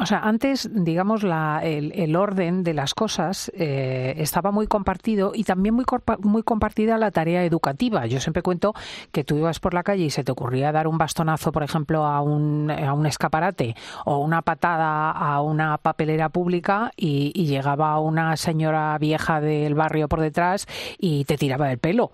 O 0.00 0.06
sea, 0.06 0.20
antes, 0.20 0.68
digamos, 0.72 1.22
la, 1.22 1.60
el, 1.62 2.16
orden 2.16 2.64
de 2.64 2.74
las 2.74 2.94
cosas 2.94 3.52
eh, 3.54 4.14
estaba 4.16 4.50
muy 4.50 4.66
compartido 4.66 5.30
y 5.34 5.44
también 5.44 5.74
muy, 5.74 5.84
muy 6.18 6.42
compartida 6.42 6.98
la 6.98 7.12
tarea 7.12 7.44
educativa. 7.44 8.06
Yo 8.06 8.20
siempre 8.20 8.42
cuento 8.42 8.74
que 9.12 9.22
tú 9.22 9.36
ibas 9.36 9.60
por 9.60 9.72
la 9.72 9.84
calle 9.84 10.04
y 10.04 10.10
se 10.10 10.24
te 10.24 10.32
ocurría 10.32 10.72
dar 10.72 10.88
un 10.88 10.98
bastonazo, 10.98 11.52
por 11.52 11.62
ejemplo, 11.62 12.04
a 12.04 12.20
un, 12.20 12.70
a 12.70 12.92
un 12.92 13.06
escaparate 13.06 13.76
o 14.04 14.18
una 14.18 14.42
patada 14.42 15.10
a 15.12 15.40
una 15.40 15.78
papelera 15.78 16.30
pública 16.30 16.90
y 16.96 17.30
llegaba 17.46 17.98
una 18.00 18.36
señora 18.36 18.96
vieja 18.98 19.40
del 19.40 19.74
barrio 19.74 20.08
por 20.08 20.20
detrás 20.20 20.66
y 20.98 21.24
te 21.24 21.36
tiraba 21.36 21.59
del 21.68 21.78
pelo. 21.78 22.12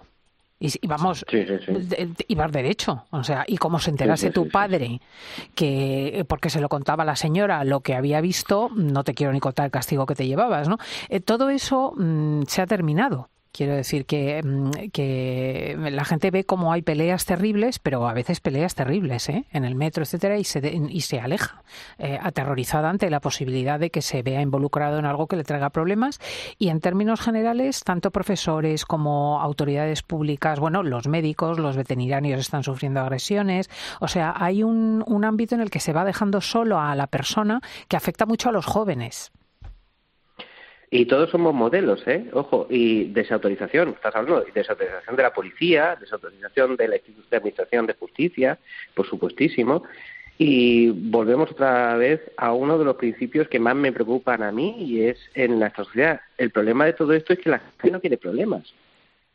Y, 0.58 0.86
vamos, 0.86 1.24
ibas 2.28 2.52
derecho. 2.52 3.04
O 3.10 3.22
sea, 3.22 3.44
y 3.46 3.58
como 3.58 3.78
se 3.78 3.90
enterase 3.90 4.30
tu 4.30 4.48
padre 4.48 5.00
que, 5.54 6.24
porque 6.28 6.48
se 6.48 6.62
lo 6.62 6.70
contaba 6.70 7.04
la 7.04 7.14
señora 7.14 7.62
lo 7.64 7.80
que 7.80 7.94
había 7.94 8.22
visto, 8.22 8.70
no 8.74 9.04
te 9.04 9.12
quiero 9.12 9.34
ni 9.34 9.40
contar 9.40 9.66
el 9.66 9.70
castigo 9.70 10.06
que 10.06 10.14
te 10.14 10.26
llevabas, 10.26 10.66
¿no? 10.66 10.78
Eh, 11.10 11.20
todo 11.20 11.50
eso 11.50 11.92
mm, 11.96 12.44
se 12.46 12.62
ha 12.62 12.66
terminado. 12.66 13.28
Quiero 13.56 13.74
decir 13.74 14.04
que, 14.04 14.42
mm, 14.44 14.90
que, 14.92 15.78
la 15.90 16.04
gente 16.04 16.30
ve 16.30 16.44
como 16.44 16.74
hay 16.74 16.82
peleas 16.82 17.24
terribles, 17.24 17.78
pero 17.78 18.06
a 18.06 18.12
veces 18.12 18.40
peleas 18.40 18.74
terribles 18.74 19.30
¿eh? 19.30 19.46
en 19.50 19.64
el 19.64 19.74
metro, 19.74 20.02
etcétera, 20.02 20.36
y 20.36 20.44
se, 20.44 20.60
y 20.90 21.00
se 21.00 21.20
aleja, 21.20 21.62
eh, 21.98 22.18
aterrorizada 22.22 22.90
ante 22.90 23.08
la 23.08 23.20
posibilidad 23.20 23.80
de 23.80 23.88
que 23.90 24.02
se 24.02 24.22
vea 24.22 24.42
involucrado 24.42 24.98
en 24.98 25.06
algo 25.06 25.26
que 25.26 25.36
le 25.36 25.44
traiga 25.44 25.70
problemas. 25.70 26.20
Y 26.58 26.68
en 26.68 26.80
términos 26.80 27.22
generales, 27.22 27.82
tanto 27.82 28.10
profesores 28.10 28.84
como 28.84 29.40
autoridades 29.40 30.02
públicas, 30.02 30.60
bueno, 30.60 30.82
los 30.82 31.08
médicos, 31.08 31.58
los 31.58 31.78
veterinarios 31.78 32.40
están 32.40 32.62
sufriendo 32.62 33.00
agresiones. 33.00 33.70
O 34.00 34.08
sea, 34.08 34.34
hay 34.36 34.64
un 34.64 35.24
ámbito 35.24 35.54
en 35.54 35.62
el 35.62 35.70
que 35.70 35.80
se 35.80 35.94
va 35.94 36.04
dejando 36.04 36.42
solo 36.42 36.78
a 36.78 36.94
la 36.94 37.06
persona 37.06 37.62
que 37.88 37.96
afecta 37.96 38.26
mucho 38.26 38.50
a 38.50 38.52
los 38.52 38.66
jóvenes. 38.66 39.32
Y 40.90 41.06
todos 41.06 41.30
somos 41.30 41.52
modelos, 41.52 42.06
¿eh? 42.06 42.26
Ojo, 42.32 42.66
y 42.70 43.04
desautorización, 43.06 43.90
estás 43.90 44.14
hablando 44.14 44.44
de 44.44 44.52
desautorización 44.52 45.16
de 45.16 45.22
la 45.22 45.32
policía, 45.32 45.96
desautorización 46.00 46.76
de 46.76 46.88
la 46.88 46.96
Administración 47.32 47.86
de 47.86 47.94
Justicia, 47.94 48.58
por 48.94 49.06
supuestísimo. 49.06 49.82
Y 50.38 50.90
volvemos 50.90 51.50
otra 51.50 51.96
vez 51.96 52.20
a 52.36 52.52
uno 52.52 52.78
de 52.78 52.84
los 52.84 52.96
principios 52.96 53.48
que 53.48 53.58
más 53.58 53.74
me 53.74 53.90
preocupan 53.90 54.42
a 54.42 54.52
mí 54.52 54.76
y 54.78 55.02
es 55.02 55.18
en 55.34 55.58
nuestra 55.58 55.84
sociedad. 55.84 56.20
El 56.36 56.50
problema 56.50 56.84
de 56.84 56.92
todo 56.92 57.14
esto 57.14 57.32
es 57.32 57.38
que 57.40 57.50
la 57.50 57.58
gente 57.58 57.90
no 57.90 58.00
quiere 58.00 58.18
problemas. 58.18 58.72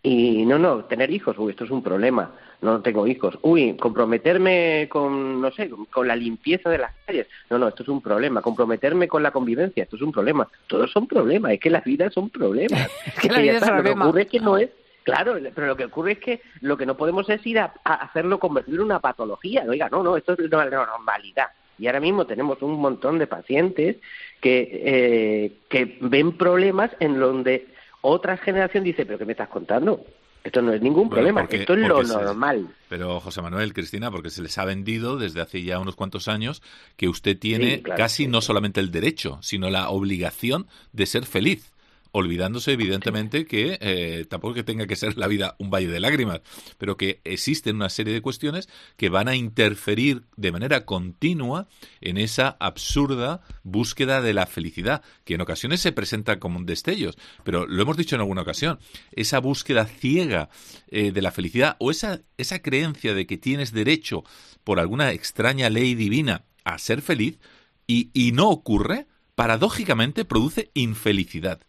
Y 0.04 0.46
no, 0.46 0.58
no, 0.58 0.86
tener 0.86 1.12
hijos, 1.12 1.38
uy, 1.38 1.52
esto 1.52 1.66
es 1.66 1.70
un 1.70 1.84
problema, 1.84 2.32
no 2.62 2.82
tengo 2.82 3.06
hijos. 3.06 3.38
Uy, 3.44 3.78
comprometerme 3.78 4.88
con, 4.90 5.40
no 5.40 5.52
sé, 5.52 5.70
con 5.92 6.08
la 6.08 6.16
limpieza 6.16 6.72
de 6.72 6.80
las 6.80 6.92
calles, 7.06 7.28
no, 7.52 7.60
no, 7.60 7.68
esto 7.68 7.84
es 7.84 7.90
un 7.90 8.02
problema. 8.02 8.42
Comprometerme 8.42 9.08
con 9.08 9.22
la 9.22 9.30
convivencia, 9.30 9.84
esto 9.84 9.98
es 9.98 10.02
un 10.02 10.12
problema. 10.12 10.48
Todos 10.66 10.92
son 10.92 11.06
problemas, 11.06 11.52
es 11.52 11.60
que 11.60 11.70
la 11.70 11.82
vida 11.82 12.10
son 12.10 12.32
problemas. 12.32 12.90
es 13.06 13.20
que 13.20 13.30
la 13.30 13.40
vida 13.42 13.58
es 13.58 13.68
Lo 13.68 13.84
que 13.84 13.92
ocurre 13.92 14.22
es 14.24 14.28
que 14.28 14.40
no 14.40 14.58
es, 14.58 14.70
claro, 15.04 15.36
pero 15.54 15.68
lo 15.68 15.78
que 15.78 15.86
ocurre 15.86 16.14
es 16.14 16.20
que 16.20 16.42
lo 16.62 16.78
que 16.78 16.88
no 16.88 16.98
podemos 16.98 17.30
es 17.30 17.46
ir 17.46 17.60
a, 17.60 17.72
hacerlo 17.84 18.40
convertir 18.40 18.76
en 18.76 18.82
una 18.82 19.00
patología. 19.00 19.66
Oiga, 19.70 19.88
no, 19.90 20.02
no, 20.02 20.18
esto 20.18 20.34
es 20.34 20.40
una 20.40 20.66
normalidad. 20.66 21.48
Y 21.78 21.86
ahora 21.86 22.00
mismo 22.00 22.26
tenemos 22.26 22.60
un 22.64 22.80
montón 22.80 23.20
de 23.20 23.28
pacientes 23.28 23.98
que, 24.40 24.82
eh, 24.84 25.54
que 25.70 25.98
ven 26.02 26.38
problemas 26.38 26.92
en 27.00 27.20
donde 27.20 27.68
otra 28.02 28.38
generación 28.38 28.84
dice, 28.84 29.06
pero 29.06 29.18
¿qué 29.18 29.26
me 29.26 29.34
estás 29.34 29.50
contando? 29.50 30.04
Esto 30.44 30.62
no 30.62 30.74
es 30.74 30.82
ningún 30.82 31.08
problema, 31.08 31.48
esto 31.48 31.74
es 31.74 31.88
lo 31.88 32.02
normal. 32.02 32.68
pero 32.90 33.20
José 33.20 33.44
Manuel, 33.44 33.74
Cristina, 33.74 34.10
porque 34.10 34.32
se 34.32 34.42
les 34.42 34.58
ha 34.58 34.66
vendido 34.66 35.18
desde 35.18 35.40
hace 35.40 35.62
ya 35.62 35.78
unos 35.78 35.96
cuantos 35.96 36.28
años 36.28 36.64
que 36.96 37.08
usted 37.08 37.38
tiene 37.38 37.84
casi 37.84 38.28
no 38.28 38.42
solamente 38.42 38.80
el 38.80 38.90
derecho, 38.90 39.38
sino 39.42 39.70
la 39.70 39.90
obligación 39.90 40.66
de 40.94 41.06
ser 41.06 41.26
feliz 41.26 41.72
olvidándose 42.12 42.74
evidentemente 42.74 43.46
que 43.46 43.78
eh, 43.82 44.26
tampoco 44.30 44.54
que 44.54 44.64
tenga 44.64 44.88
que 44.88 44.96
ser 44.96 45.18
la 45.18 45.28
vida 45.28 45.56
un 45.60 45.70
valle 45.70 45.88
de 45.88 46.00
lágrimas, 46.00 46.42
pero 46.78 46.98
que 46.98 47.22
existen 47.24 47.78
una 47.78 47.90
serie 47.90 48.14
de 48.14 48.22
cuestiones 48.22 48.68
que 48.98 49.10
van 49.10 49.28
a 49.28 49.36
interferir 49.36 50.24
de 50.36 50.52
manera 50.52 50.86
continua 50.86 51.68
en 52.02 52.18
esa 52.18 52.58
absurda 52.60 53.42
búsqueda 53.64 54.22
de 54.22 54.34
la 54.34 54.46
felicidad, 54.46 55.04
que 55.24 55.36
en 55.36 55.42
ocasiones 55.42 55.80
se 55.82 55.92
presenta 55.92 56.40
como 56.40 56.58
un 56.58 56.66
destellos, 56.66 57.18
pero 57.44 57.66
lo 57.66 57.82
hemos 57.82 57.98
dicho 57.98 58.16
en 58.16 58.22
alguna 58.22 58.42
ocasión, 58.42 58.80
esa 59.12 59.40
búsqueda 59.40 59.86
ciega 59.86 60.50
eh, 60.90 61.12
de 61.12 61.22
la 61.22 61.32
felicidad 61.32 61.78
o 61.80 61.92
esa, 61.92 62.22
esa 62.38 62.62
creencia 62.62 63.14
de 63.14 63.26
que 63.26 63.38
tienes 63.38 63.72
derecho 63.72 64.24
por 64.64 64.80
alguna 64.80 65.12
extraña 65.12 65.70
ley 65.70 65.96
divina 65.96 66.46
a 66.64 66.78
ser 66.78 67.02
feliz 67.02 67.40
y, 67.88 68.12
y 68.14 68.34
no 68.34 68.50
ocurre, 68.50 69.08
paradójicamente 69.36 70.26
produce 70.26 70.72
infelicidad 70.74 71.62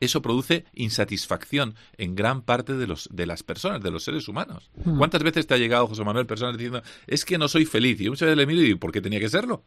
eso 0.00 0.22
produce 0.22 0.64
insatisfacción 0.72 1.74
en 1.98 2.16
gran 2.16 2.42
parte 2.42 2.74
de, 2.74 2.86
los, 2.86 3.08
de 3.12 3.26
las 3.26 3.42
personas, 3.42 3.82
de 3.82 3.90
los 3.90 4.02
seres 4.02 4.26
humanos. 4.28 4.70
Hmm. 4.84 4.98
¿Cuántas 4.98 5.22
veces 5.22 5.46
te 5.46 5.54
ha 5.54 5.58
llegado, 5.58 5.86
José 5.86 6.04
Manuel, 6.04 6.26
personas 6.26 6.56
diciendo, 6.56 6.82
es 7.06 7.24
que 7.24 7.38
no 7.38 7.48
soy 7.48 7.66
feliz? 7.66 8.00
Y 8.00 8.08
muchas 8.08 8.26
veces 8.26 8.38
le 8.38 8.46
miro 8.46 8.62
y 8.62 8.74
¿por 8.74 8.92
qué 8.92 9.00
tenía 9.00 9.20
que 9.20 9.28
serlo? 9.28 9.62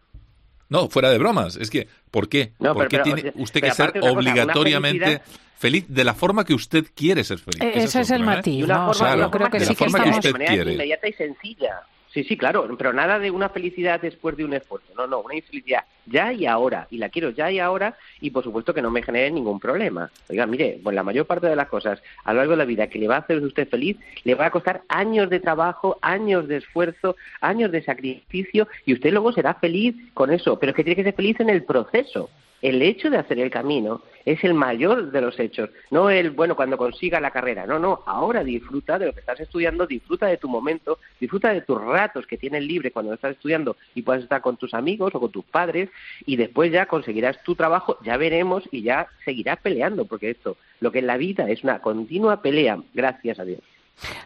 No, 0.69 0.89
fuera 0.89 1.11
de 1.11 1.19
bromas. 1.19 1.55
Es 1.55 1.69
que, 1.69 1.87
¿por 2.09 2.27
qué? 2.27 2.53
¿Por 2.57 2.87
qué 2.87 2.99
tiene 2.99 3.31
usted 3.35 3.61
que 3.61 3.71
ser 3.71 3.93
obligatoriamente 4.01 5.21
feliz 5.55 5.85
de 5.87 6.03
la 6.03 6.15
forma 6.15 6.43
que 6.43 6.53
usted 6.53 6.85
quiere 6.95 7.23
ser 7.23 7.37
feliz? 7.37 7.61
E-, 7.61 7.83
ese 7.83 8.01
es, 8.01 8.09
el 8.09 8.23
matiz, 8.23 8.67
¿no? 8.67 8.91
yo 8.91 9.29
creo 9.29 9.49
que 9.49 9.59
sí 9.59 9.75
que, 9.75 9.89
forma 9.89 10.03
que 10.03 10.09
usted 10.09 10.33
quiere. 10.33 10.73
inmediata 10.73 11.07
y 11.07 11.13
sencilla. 11.13 11.81
Sí, 12.11 12.23
sí, 12.23 12.37
claro, 12.37 12.67
pero 12.77 12.93
nada 12.93 13.19
de 13.19 13.31
una 13.31 13.49
felicidad 13.49 13.99
después 14.01 14.37
de 14.37 14.45
un 14.45 14.53
esfuerzo. 14.53 14.87
No, 14.95 15.07
no, 15.07 15.21
una 15.21 15.35
infelicidad 15.35 15.83
ya 16.05 16.33
y 16.33 16.45
ahora. 16.45 16.87
Y 16.89 16.97
la 16.97 17.09
quiero 17.09 17.29
ya 17.29 17.51
y 17.51 17.59
ahora 17.59 17.97
y 18.21 18.29
por 18.31 18.43
supuesto 18.43 18.73
que 18.73 18.81
no 18.81 18.91
me 18.91 19.03
genere 19.03 19.31
ningún 19.31 19.59
problema. 19.59 20.11
Oiga, 20.29 20.45
mire, 20.45 20.79
pues 20.83 20.95
la 20.95 21.03
mayor 21.03 21.25
parte 21.25 21.47
de 21.47 21.55
las 21.55 21.67
cosas 21.67 22.01
a 22.23 22.33
lo 22.33 22.39
largo 22.39 22.51
de 22.51 22.57
la 22.57 22.65
vida 22.65 22.87
que 22.87 22.99
le 22.99 23.07
va 23.07 23.17
a 23.17 23.19
hacer 23.19 23.37
usted 23.43 23.67
feliz, 23.67 23.97
le 24.23 24.35
va 24.35 24.47
a 24.47 24.51
costar 24.51 24.83
años 24.87 25.29
de 25.29 25.39
trabajo, 25.39 25.97
años 26.01 26.47
de 26.47 26.57
esfuerzo, 26.57 27.15
años 27.41 27.71
de 27.71 27.83
sacrificio 27.83 28.67
y 28.85 28.93
usted 28.93 29.11
luego 29.11 29.31
será 29.31 29.55
feliz 29.55 29.95
con 30.13 30.31
eso. 30.31 30.59
Pero 30.59 30.71
es 30.71 30.75
que 30.75 30.83
tiene 30.83 30.95
que 30.95 31.03
ser 31.03 31.15
feliz 31.15 31.39
en 31.39 31.49
el 31.49 31.63
proceso 31.63 32.29
el 32.63 32.81
hecho 32.81 33.09
de 33.09 33.17
hacer 33.17 33.39
el 33.39 33.51
camino 33.51 34.01
es 34.25 34.41
el 34.45 34.53
mayor 34.53 35.11
de 35.11 35.19
los 35.19 35.37
hechos, 35.37 35.69
no 35.91 36.09
el, 36.09 36.31
bueno, 36.31 36.55
cuando 36.55 36.77
consiga 36.77 37.19
la 37.19 37.29
carrera, 37.29 37.67
no, 37.67 37.77
no, 37.77 38.03
ahora 38.05 38.41
disfruta 38.41 38.97
de 38.97 39.07
lo 39.07 39.13
que 39.13 39.19
estás 39.19 39.41
estudiando, 39.41 39.85
disfruta 39.85 40.27
de 40.27 40.37
tu 40.37 40.47
momento, 40.47 40.97
disfruta 41.19 41.51
de 41.51 41.59
tus 41.59 41.79
ratos 41.81 42.25
que 42.25 42.37
tienes 42.37 42.63
libre 42.63 42.91
cuando 42.91 43.13
estás 43.13 43.33
estudiando 43.33 43.75
y 43.93 44.01
puedes 44.01 44.23
estar 44.23 44.41
con 44.41 44.55
tus 44.55 44.73
amigos 44.73 45.13
o 45.13 45.19
con 45.19 45.29
tus 45.29 45.43
padres 45.43 45.89
y 46.25 46.35
después 46.35 46.71
ya 46.71 46.85
conseguirás 46.85 47.41
tu 47.43 47.55
trabajo, 47.55 47.97
ya 48.03 48.17
veremos 48.17 48.63
y 48.71 48.83
ya 48.83 49.07
seguirás 49.25 49.59
peleando, 49.59 50.05
porque 50.05 50.31
esto, 50.31 50.57
lo 50.79 50.91
que 50.91 50.99
es 50.99 51.05
la 51.05 51.17
vida 51.17 51.49
es 51.49 51.63
una 51.63 51.79
continua 51.79 52.41
pelea, 52.41 52.79
gracias 52.93 53.39
a 53.39 53.45
Dios. 53.45 53.61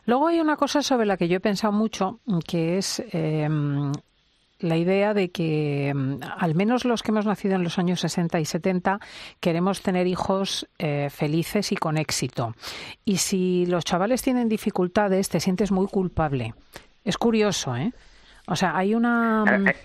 Luego 0.06 0.28
hay 0.28 0.40
una 0.40 0.56
cosa 0.56 0.82
sobre 0.82 1.06
la 1.06 1.18
que 1.18 1.28
yo 1.28 1.38
he 1.38 1.42
pensado 1.42 1.74
mucho, 1.74 2.20
que 2.48 2.78
es 2.78 3.04
eh, 3.12 3.48
la 4.60 4.78
idea 4.78 5.14
de 5.14 5.30
que 5.30 5.94
mm, 5.94 6.20
al 6.38 6.56
menos 6.56 6.86
los 6.86 7.04
que 7.04 7.12
hemos 7.12 7.26
nacido 7.26 7.56
en 7.56 7.64
los 7.64 7.78
años 7.78 8.00
60 8.02 8.40
y 8.40 8.46
70 8.46 9.00
queremos 9.40 9.82
tener 9.82 10.08
hijos 10.08 10.68
eh, 10.80 11.10
felices 11.12 11.72
y 11.72 11.76
con 11.76 11.98
éxito. 11.98 12.56
Y 13.06 13.18
si 13.18 13.66
los 13.68 13.84
chavales 13.84 14.22
tienen 14.22 14.50
dificultades, 14.50 15.30
te 15.30 15.40
sientes 15.40 15.72
muy 15.72 15.88
culpable. 15.88 16.54
Es 17.04 17.18
curioso, 17.18 17.76
¿eh? 17.76 17.94
O 18.48 18.56
sea, 18.56 18.78
hay 18.78 18.96
una... 18.96 19.76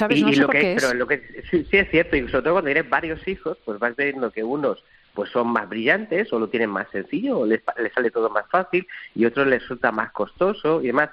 No 0.00 0.32
sé 0.32 0.46
por 0.46 0.54
qué 0.54 0.74
es. 0.74 0.84
Pero 0.84 0.94
lo 0.94 1.06
que 1.06 1.42
sí, 1.50 1.66
es 1.72 1.90
cierto, 1.90 2.16
y 2.16 2.28
sobre 2.28 2.42
todo 2.42 2.54
cuando 2.54 2.72
tienes 2.72 2.88
varios 2.88 3.26
hijos, 3.26 3.58
pues 3.64 3.78
vas 3.78 3.96
viendo 3.96 4.30
que 4.30 4.44
unos 4.44 4.84
pues 5.14 5.30
son 5.30 5.48
más 5.48 5.66
brillantes 5.68 6.30
o 6.32 6.38
lo 6.38 6.48
tienen 6.48 6.68
más 6.68 6.90
sencillo 6.90 7.38
o 7.38 7.46
les, 7.46 7.62
les 7.78 7.92
sale 7.94 8.10
todo 8.10 8.28
más 8.28 8.44
fácil 8.50 8.86
y 9.14 9.24
otros 9.24 9.46
les 9.46 9.62
resulta 9.62 9.90
más 9.90 10.12
costoso 10.12 10.82
y 10.82 10.88
demás. 10.88 11.08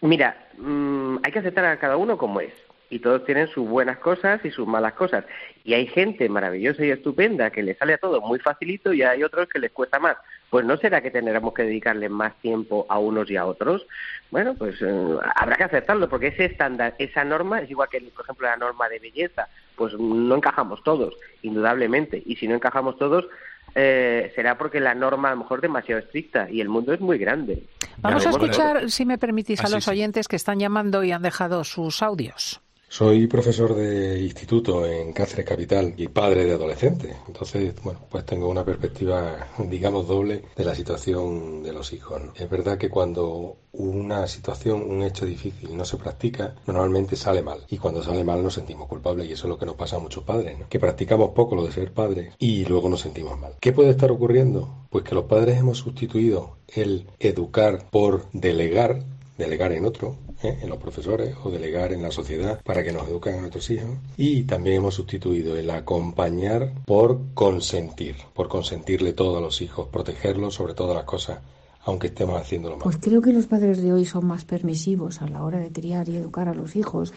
Mira, 0.00 0.48
mm, 0.56 1.16
hay 1.22 1.32
que 1.32 1.40
aceptar 1.40 1.64
a 1.64 1.78
cada 1.78 1.96
uno 1.96 2.16
como 2.16 2.40
es. 2.40 2.52
Y 2.90 3.00
todos 3.00 3.24
tienen 3.24 3.48
sus 3.48 3.66
buenas 3.66 3.98
cosas 3.98 4.44
y 4.44 4.52
sus 4.52 4.68
malas 4.68 4.92
cosas. 4.92 5.24
Y 5.64 5.74
hay 5.74 5.88
gente 5.88 6.28
maravillosa 6.28 6.84
y 6.84 6.90
estupenda 6.90 7.50
que 7.50 7.62
le 7.62 7.74
sale 7.74 7.94
a 7.94 7.98
todo 7.98 8.20
muy 8.20 8.38
facilito 8.38 8.92
y 8.92 9.02
hay 9.02 9.24
otros 9.24 9.48
que 9.48 9.58
les 9.58 9.72
cuesta 9.72 9.98
más. 9.98 10.16
Pues 10.54 10.64
no 10.64 10.76
será 10.76 11.00
que 11.00 11.10
tendremos 11.10 11.52
que 11.52 11.64
dedicarle 11.64 12.08
más 12.08 12.32
tiempo 12.36 12.86
a 12.88 13.00
unos 13.00 13.28
y 13.28 13.36
a 13.36 13.44
otros. 13.44 13.84
Bueno, 14.30 14.54
pues 14.54 14.80
eh, 14.80 15.16
habrá 15.34 15.56
que 15.56 15.64
aceptarlo 15.64 16.08
porque 16.08 16.28
ese 16.28 16.44
estándar, 16.44 16.94
esa 16.98 17.24
norma 17.24 17.58
es 17.58 17.68
igual 17.68 17.88
que, 17.88 18.00
por 18.00 18.22
ejemplo, 18.24 18.46
la 18.46 18.56
norma 18.56 18.88
de 18.88 19.00
belleza. 19.00 19.48
Pues 19.74 19.94
no 19.98 20.32
encajamos 20.36 20.80
todos, 20.84 21.16
indudablemente. 21.42 22.22
Y 22.24 22.36
si 22.36 22.46
no 22.46 22.54
encajamos 22.54 22.96
todos, 22.98 23.26
eh, 23.74 24.30
será 24.36 24.56
porque 24.56 24.78
la 24.78 24.94
norma 24.94 25.30
a 25.30 25.32
lo 25.32 25.38
mejor 25.38 25.58
es 25.58 25.62
demasiado 25.62 26.00
estricta 26.02 26.48
y 26.48 26.60
el 26.60 26.68
mundo 26.68 26.94
es 26.94 27.00
muy 27.00 27.18
grande. 27.18 27.64
Vamos 27.96 28.24
a 28.24 28.30
escuchar, 28.30 28.92
si 28.92 29.04
me 29.04 29.18
permitís, 29.18 29.60
a 29.64 29.68
los 29.68 29.88
oyentes 29.88 30.28
que 30.28 30.36
están 30.36 30.60
llamando 30.60 31.02
y 31.02 31.10
han 31.10 31.22
dejado 31.22 31.64
sus 31.64 32.00
audios. 32.00 32.60
Soy 32.96 33.26
profesor 33.26 33.74
de 33.74 34.22
instituto 34.22 34.86
en 34.86 35.12
Cáceres 35.12 35.44
Capital 35.44 35.94
y 35.96 36.06
padre 36.06 36.44
de 36.44 36.52
adolescentes. 36.52 37.16
Entonces, 37.26 37.74
bueno, 37.82 37.98
pues 38.08 38.24
tengo 38.24 38.48
una 38.48 38.64
perspectiva, 38.64 39.48
digamos, 39.68 40.06
doble 40.06 40.44
de 40.54 40.64
la 40.64 40.76
situación 40.76 41.64
de 41.64 41.72
los 41.72 41.92
hijos. 41.92 42.22
Es 42.36 42.48
verdad 42.48 42.78
que 42.78 42.90
cuando 42.90 43.56
una 43.72 44.28
situación, 44.28 44.88
un 44.88 45.02
hecho 45.02 45.26
difícil 45.26 45.76
no 45.76 45.84
se 45.84 45.96
practica, 45.96 46.54
normalmente 46.68 47.16
sale 47.16 47.42
mal. 47.42 47.66
Y 47.68 47.78
cuando 47.78 48.00
sale 48.00 48.22
mal 48.22 48.44
nos 48.44 48.54
sentimos 48.54 48.86
culpables 48.86 49.28
y 49.28 49.32
eso 49.32 49.46
es 49.46 49.50
lo 49.50 49.58
que 49.58 49.66
nos 49.66 49.74
pasa 49.74 49.96
a 49.96 49.98
muchos 49.98 50.22
padres, 50.22 50.56
que 50.68 50.78
practicamos 50.78 51.30
poco 51.30 51.56
lo 51.56 51.64
de 51.64 51.72
ser 51.72 51.92
padres 51.92 52.34
y 52.38 52.64
luego 52.64 52.88
nos 52.88 53.00
sentimos 53.00 53.36
mal. 53.40 53.54
¿Qué 53.58 53.72
puede 53.72 53.90
estar 53.90 54.12
ocurriendo? 54.12 54.86
Pues 54.90 55.02
que 55.02 55.16
los 55.16 55.24
padres 55.24 55.58
hemos 55.58 55.78
sustituido 55.78 56.58
el 56.68 57.08
educar 57.18 57.90
por 57.90 58.26
delegar, 58.32 59.02
delegar 59.36 59.72
en 59.72 59.84
otro, 59.84 60.16
¿eh? 60.42 60.58
en 60.62 60.68
los 60.68 60.78
profesores 60.78 61.34
o 61.42 61.50
delegar 61.50 61.92
en 61.92 62.02
la 62.02 62.10
sociedad 62.10 62.60
para 62.62 62.82
que 62.82 62.92
nos 62.92 63.08
eduquen 63.08 63.34
a 63.34 63.40
nuestros 63.40 63.68
hijos. 63.70 63.90
Y 64.16 64.44
también 64.44 64.76
hemos 64.76 64.94
sustituido 64.94 65.56
el 65.56 65.70
acompañar 65.70 66.72
por 66.86 67.20
consentir, 67.34 68.16
por 68.34 68.48
consentirle 68.48 69.12
todo 69.12 69.38
a 69.38 69.40
los 69.40 69.60
hijos, 69.62 69.88
protegerlos 69.88 70.54
sobre 70.54 70.74
todas 70.74 70.96
las 70.96 71.04
cosas 71.04 71.38
aunque 71.86 72.06
estemos 72.06 72.40
haciéndolo 72.40 72.76
mal. 72.76 72.84
Pues 72.84 72.96
creo 72.96 73.20
que 73.20 73.32
los 73.32 73.46
padres 73.46 73.82
de 73.82 73.92
hoy 73.92 74.06
son 74.06 74.26
más 74.26 74.44
permisivos 74.44 75.20
a 75.20 75.28
la 75.28 75.44
hora 75.44 75.58
de 75.58 75.70
criar 75.70 76.08
y 76.08 76.16
educar 76.16 76.48
a 76.48 76.54
los 76.54 76.76
hijos. 76.76 77.12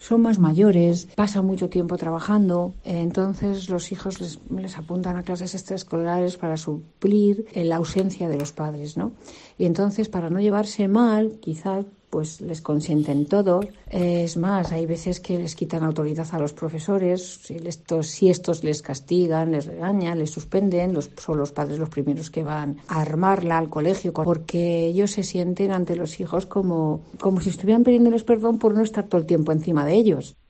Son 0.00 0.22
más 0.22 0.38
mayores, 0.38 1.08
pasan 1.14 1.44
mucho 1.44 1.68
tiempo 1.68 1.98
trabajando, 1.98 2.74
entonces 2.84 3.68
los 3.68 3.92
hijos 3.92 4.18
les, 4.18 4.78
apuntan 4.78 5.18
a 5.18 5.22
clases 5.22 5.54
extraescolares 5.54 6.38
para 6.38 6.56
suplir 6.56 7.44
la 7.54 7.76
ausencia 7.76 8.30
de 8.30 8.38
los 8.38 8.52
padres, 8.52 8.96
¿no? 8.96 9.12
Y 9.58 9.66
entonces, 9.66 10.08
para 10.08 10.30
no 10.30 10.40
llevarse 10.40 10.88
mal, 10.88 11.38
quizás 11.40 11.84
pues 12.10 12.40
les 12.40 12.60
consienten 12.60 13.26
todo. 13.26 13.60
Es 13.88 14.36
más, 14.36 14.72
hay 14.72 14.84
veces 14.84 15.20
que 15.20 15.38
les 15.38 15.54
quitan 15.54 15.84
autoridad 15.84 16.26
a 16.32 16.38
los 16.38 16.52
profesores, 16.52 17.40
si 17.44 17.56
estos, 17.64 18.08
si 18.08 18.28
estos 18.28 18.64
les 18.64 18.82
castigan, 18.82 19.52
les 19.52 19.66
regañan, 19.66 20.18
les 20.18 20.30
suspenden, 20.30 20.92
los, 20.92 21.10
son 21.16 21.38
los 21.38 21.52
padres 21.52 21.78
los 21.78 21.88
primeros 21.88 22.30
que 22.30 22.42
van 22.42 22.78
a 22.88 23.00
armarla 23.00 23.58
al 23.58 23.70
colegio, 23.70 24.12
porque 24.12 24.86
ellos 24.86 25.12
se 25.12 25.22
sienten 25.22 25.70
ante 25.70 25.96
los 25.96 26.18
hijos 26.20 26.46
como, 26.46 27.04
como 27.20 27.40
si 27.40 27.50
estuvieran 27.50 27.84
pidiéndoles 27.84 28.24
perdón 28.24 28.58
por 28.58 28.74
no 28.74 28.82
estar 28.82 29.04
todo 29.04 29.20
el 29.20 29.26
tiempo 29.26 29.52
encima 29.52 29.86
de 29.86 29.94
ellos. 29.94 30.36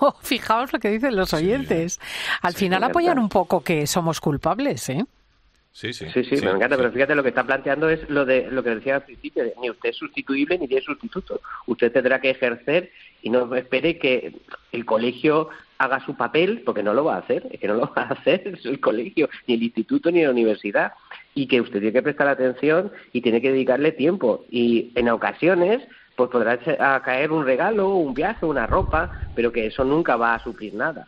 Oh, 0.00 0.14
fijaos 0.22 0.72
lo 0.72 0.78
que 0.78 0.90
dicen 0.90 1.16
los 1.16 1.34
oyentes. 1.34 1.98
Al 2.40 2.54
final 2.54 2.84
apoyan 2.84 3.18
un 3.18 3.28
poco 3.28 3.62
que 3.62 3.86
somos 3.86 4.20
culpables, 4.20 4.88
¿eh? 4.88 5.04
Sí, 5.78 5.92
sí. 5.92 6.06
Sí, 6.12 6.24
sí, 6.24 6.44
me 6.44 6.50
encanta, 6.50 6.76
pero 6.76 6.90
fíjate, 6.90 7.14
lo 7.14 7.22
que 7.22 7.28
está 7.28 7.44
planteando 7.44 7.88
es 7.88 8.10
lo 8.10 8.24
de 8.24 8.50
lo 8.50 8.64
que 8.64 8.74
decía 8.74 8.96
al 8.96 9.04
principio, 9.04 9.44
ni 9.60 9.70
usted 9.70 9.90
es 9.90 9.96
sustituible 9.96 10.58
ni 10.58 10.66
tiene 10.66 10.82
sustituto. 10.82 11.40
Usted 11.68 11.92
tendrá 11.92 12.20
que 12.20 12.30
ejercer 12.30 12.90
y 13.22 13.30
no 13.30 13.54
espere 13.54 13.96
que 13.96 14.34
el 14.72 14.84
colegio 14.84 15.50
haga 15.78 16.04
su 16.04 16.16
papel, 16.16 16.62
porque 16.66 16.82
no 16.82 16.94
lo 16.94 17.04
va 17.04 17.14
a 17.14 17.18
hacer, 17.18 17.46
es 17.52 17.60
que 17.60 17.68
no 17.68 17.74
lo 17.74 17.92
va 17.96 18.02
a 18.02 18.12
hacer 18.14 18.58
el 18.64 18.80
colegio, 18.80 19.28
ni 19.46 19.54
el 19.54 19.62
instituto, 19.62 20.10
ni 20.10 20.24
la 20.24 20.32
universidad, 20.32 20.94
y 21.36 21.46
que 21.46 21.60
usted 21.60 21.78
tiene 21.78 21.92
que 21.92 22.02
prestar 22.02 22.26
atención 22.26 22.90
y 23.12 23.20
tiene 23.20 23.40
que 23.40 23.52
dedicarle 23.52 23.92
tiempo. 23.92 24.46
Y 24.50 24.90
en 24.96 25.08
ocasiones, 25.10 25.86
pues 26.16 26.28
podrá 26.28 26.58
caer 27.02 27.30
un 27.30 27.44
regalo, 27.44 27.94
un 27.94 28.14
viaje, 28.14 28.46
una 28.46 28.66
ropa, 28.66 29.12
pero 29.36 29.52
que 29.52 29.66
eso 29.66 29.84
nunca 29.84 30.16
va 30.16 30.34
a 30.34 30.42
suplir 30.42 30.74
nada. 30.74 31.06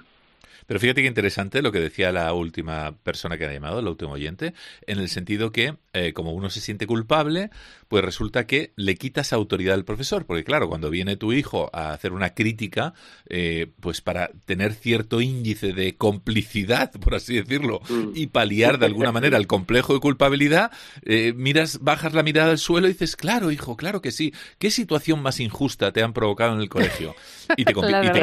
Pero 0.70 0.78
fíjate 0.78 1.02
que 1.02 1.08
interesante 1.08 1.62
lo 1.62 1.72
que 1.72 1.80
decía 1.80 2.12
la 2.12 2.32
última 2.32 2.94
persona 3.02 3.36
que 3.36 3.44
ha 3.44 3.52
llamado, 3.52 3.80
el 3.80 3.88
último 3.88 4.12
oyente, 4.12 4.54
en 4.86 5.00
el 5.00 5.08
sentido 5.08 5.50
que, 5.50 5.74
eh, 5.92 6.12
como 6.12 6.30
uno 6.30 6.48
se 6.48 6.60
siente 6.60 6.86
culpable, 6.86 7.50
pues 7.88 8.04
resulta 8.04 8.46
que 8.46 8.72
le 8.76 8.94
quitas 8.94 9.32
autoridad 9.32 9.74
al 9.74 9.84
profesor, 9.84 10.26
porque 10.26 10.44
claro, 10.44 10.68
cuando 10.68 10.88
viene 10.88 11.16
tu 11.16 11.32
hijo 11.32 11.70
a 11.72 11.92
hacer 11.92 12.12
una 12.12 12.34
crítica, 12.34 12.94
eh, 13.28 13.66
pues 13.80 14.00
para 14.00 14.30
tener 14.44 14.74
cierto 14.74 15.20
índice 15.20 15.72
de 15.72 15.96
complicidad, 15.96 16.92
por 16.92 17.16
así 17.16 17.34
decirlo, 17.34 17.80
mm. 17.88 18.10
y 18.14 18.28
paliar 18.28 18.78
de 18.78 18.86
alguna 18.86 19.10
manera 19.10 19.38
el 19.38 19.48
complejo 19.48 19.92
de 19.92 19.98
culpabilidad, 19.98 20.70
eh, 21.02 21.32
miras, 21.34 21.80
bajas 21.80 22.14
la 22.14 22.22
mirada 22.22 22.52
al 22.52 22.58
suelo 22.58 22.86
y 22.86 22.92
dices, 22.92 23.16
claro, 23.16 23.50
hijo, 23.50 23.76
claro 23.76 24.00
que 24.00 24.12
sí, 24.12 24.32
¿qué 24.60 24.70
situación 24.70 25.20
más 25.20 25.40
injusta 25.40 25.90
te 25.90 26.04
han 26.04 26.12
provocado 26.12 26.54
en 26.54 26.60
el 26.60 26.68
colegio? 26.68 27.16
Y 27.56 27.64
te, 27.64 27.74
la 27.74 28.12
que 28.12 28.22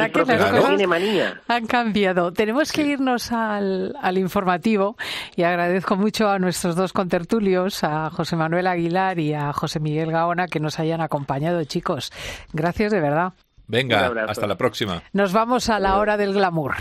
han 1.46 1.66
cambiado. 1.66 2.32
Tenemos 2.38 2.70
que 2.70 2.82
irnos 2.82 3.32
al, 3.32 3.96
al 4.00 4.16
informativo 4.16 4.96
y 5.34 5.42
agradezco 5.42 5.96
mucho 5.96 6.30
a 6.30 6.38
nuestros 6.38 6.76
dos 6.76 6.92
contertulios, 6.92 7.82
a 7.82 8.10
José 8.10 8.36
Manuel 8.36 8.68
Aguilar 8.68 9.18
y 9.18 9.34
a 9.34 9.52
José 9.52 9.80
Miguel 9.80 10.12
Gaona, 10.12 10.46
que 10.46 10.60
nos 10.60 10.78
hayan 10.78 11.00
acompañado, 11.00 11.64
chicos. 11.64 12.12
Gracias 12.52 12.92
de 12.92 13.00
verdad. 13.00 13.32
Venga, 13.66 14.12
hasta 14.28 14.46
la 14.46 14.56
próxima. 14.56 15.02
Nos 15.12 15.32
vamos 15.32 15.68
a 15.68 15.80
la 15.80 15.98
hora 15.98 16.16
del 16.16 16.32
glamour. 16.32 16.76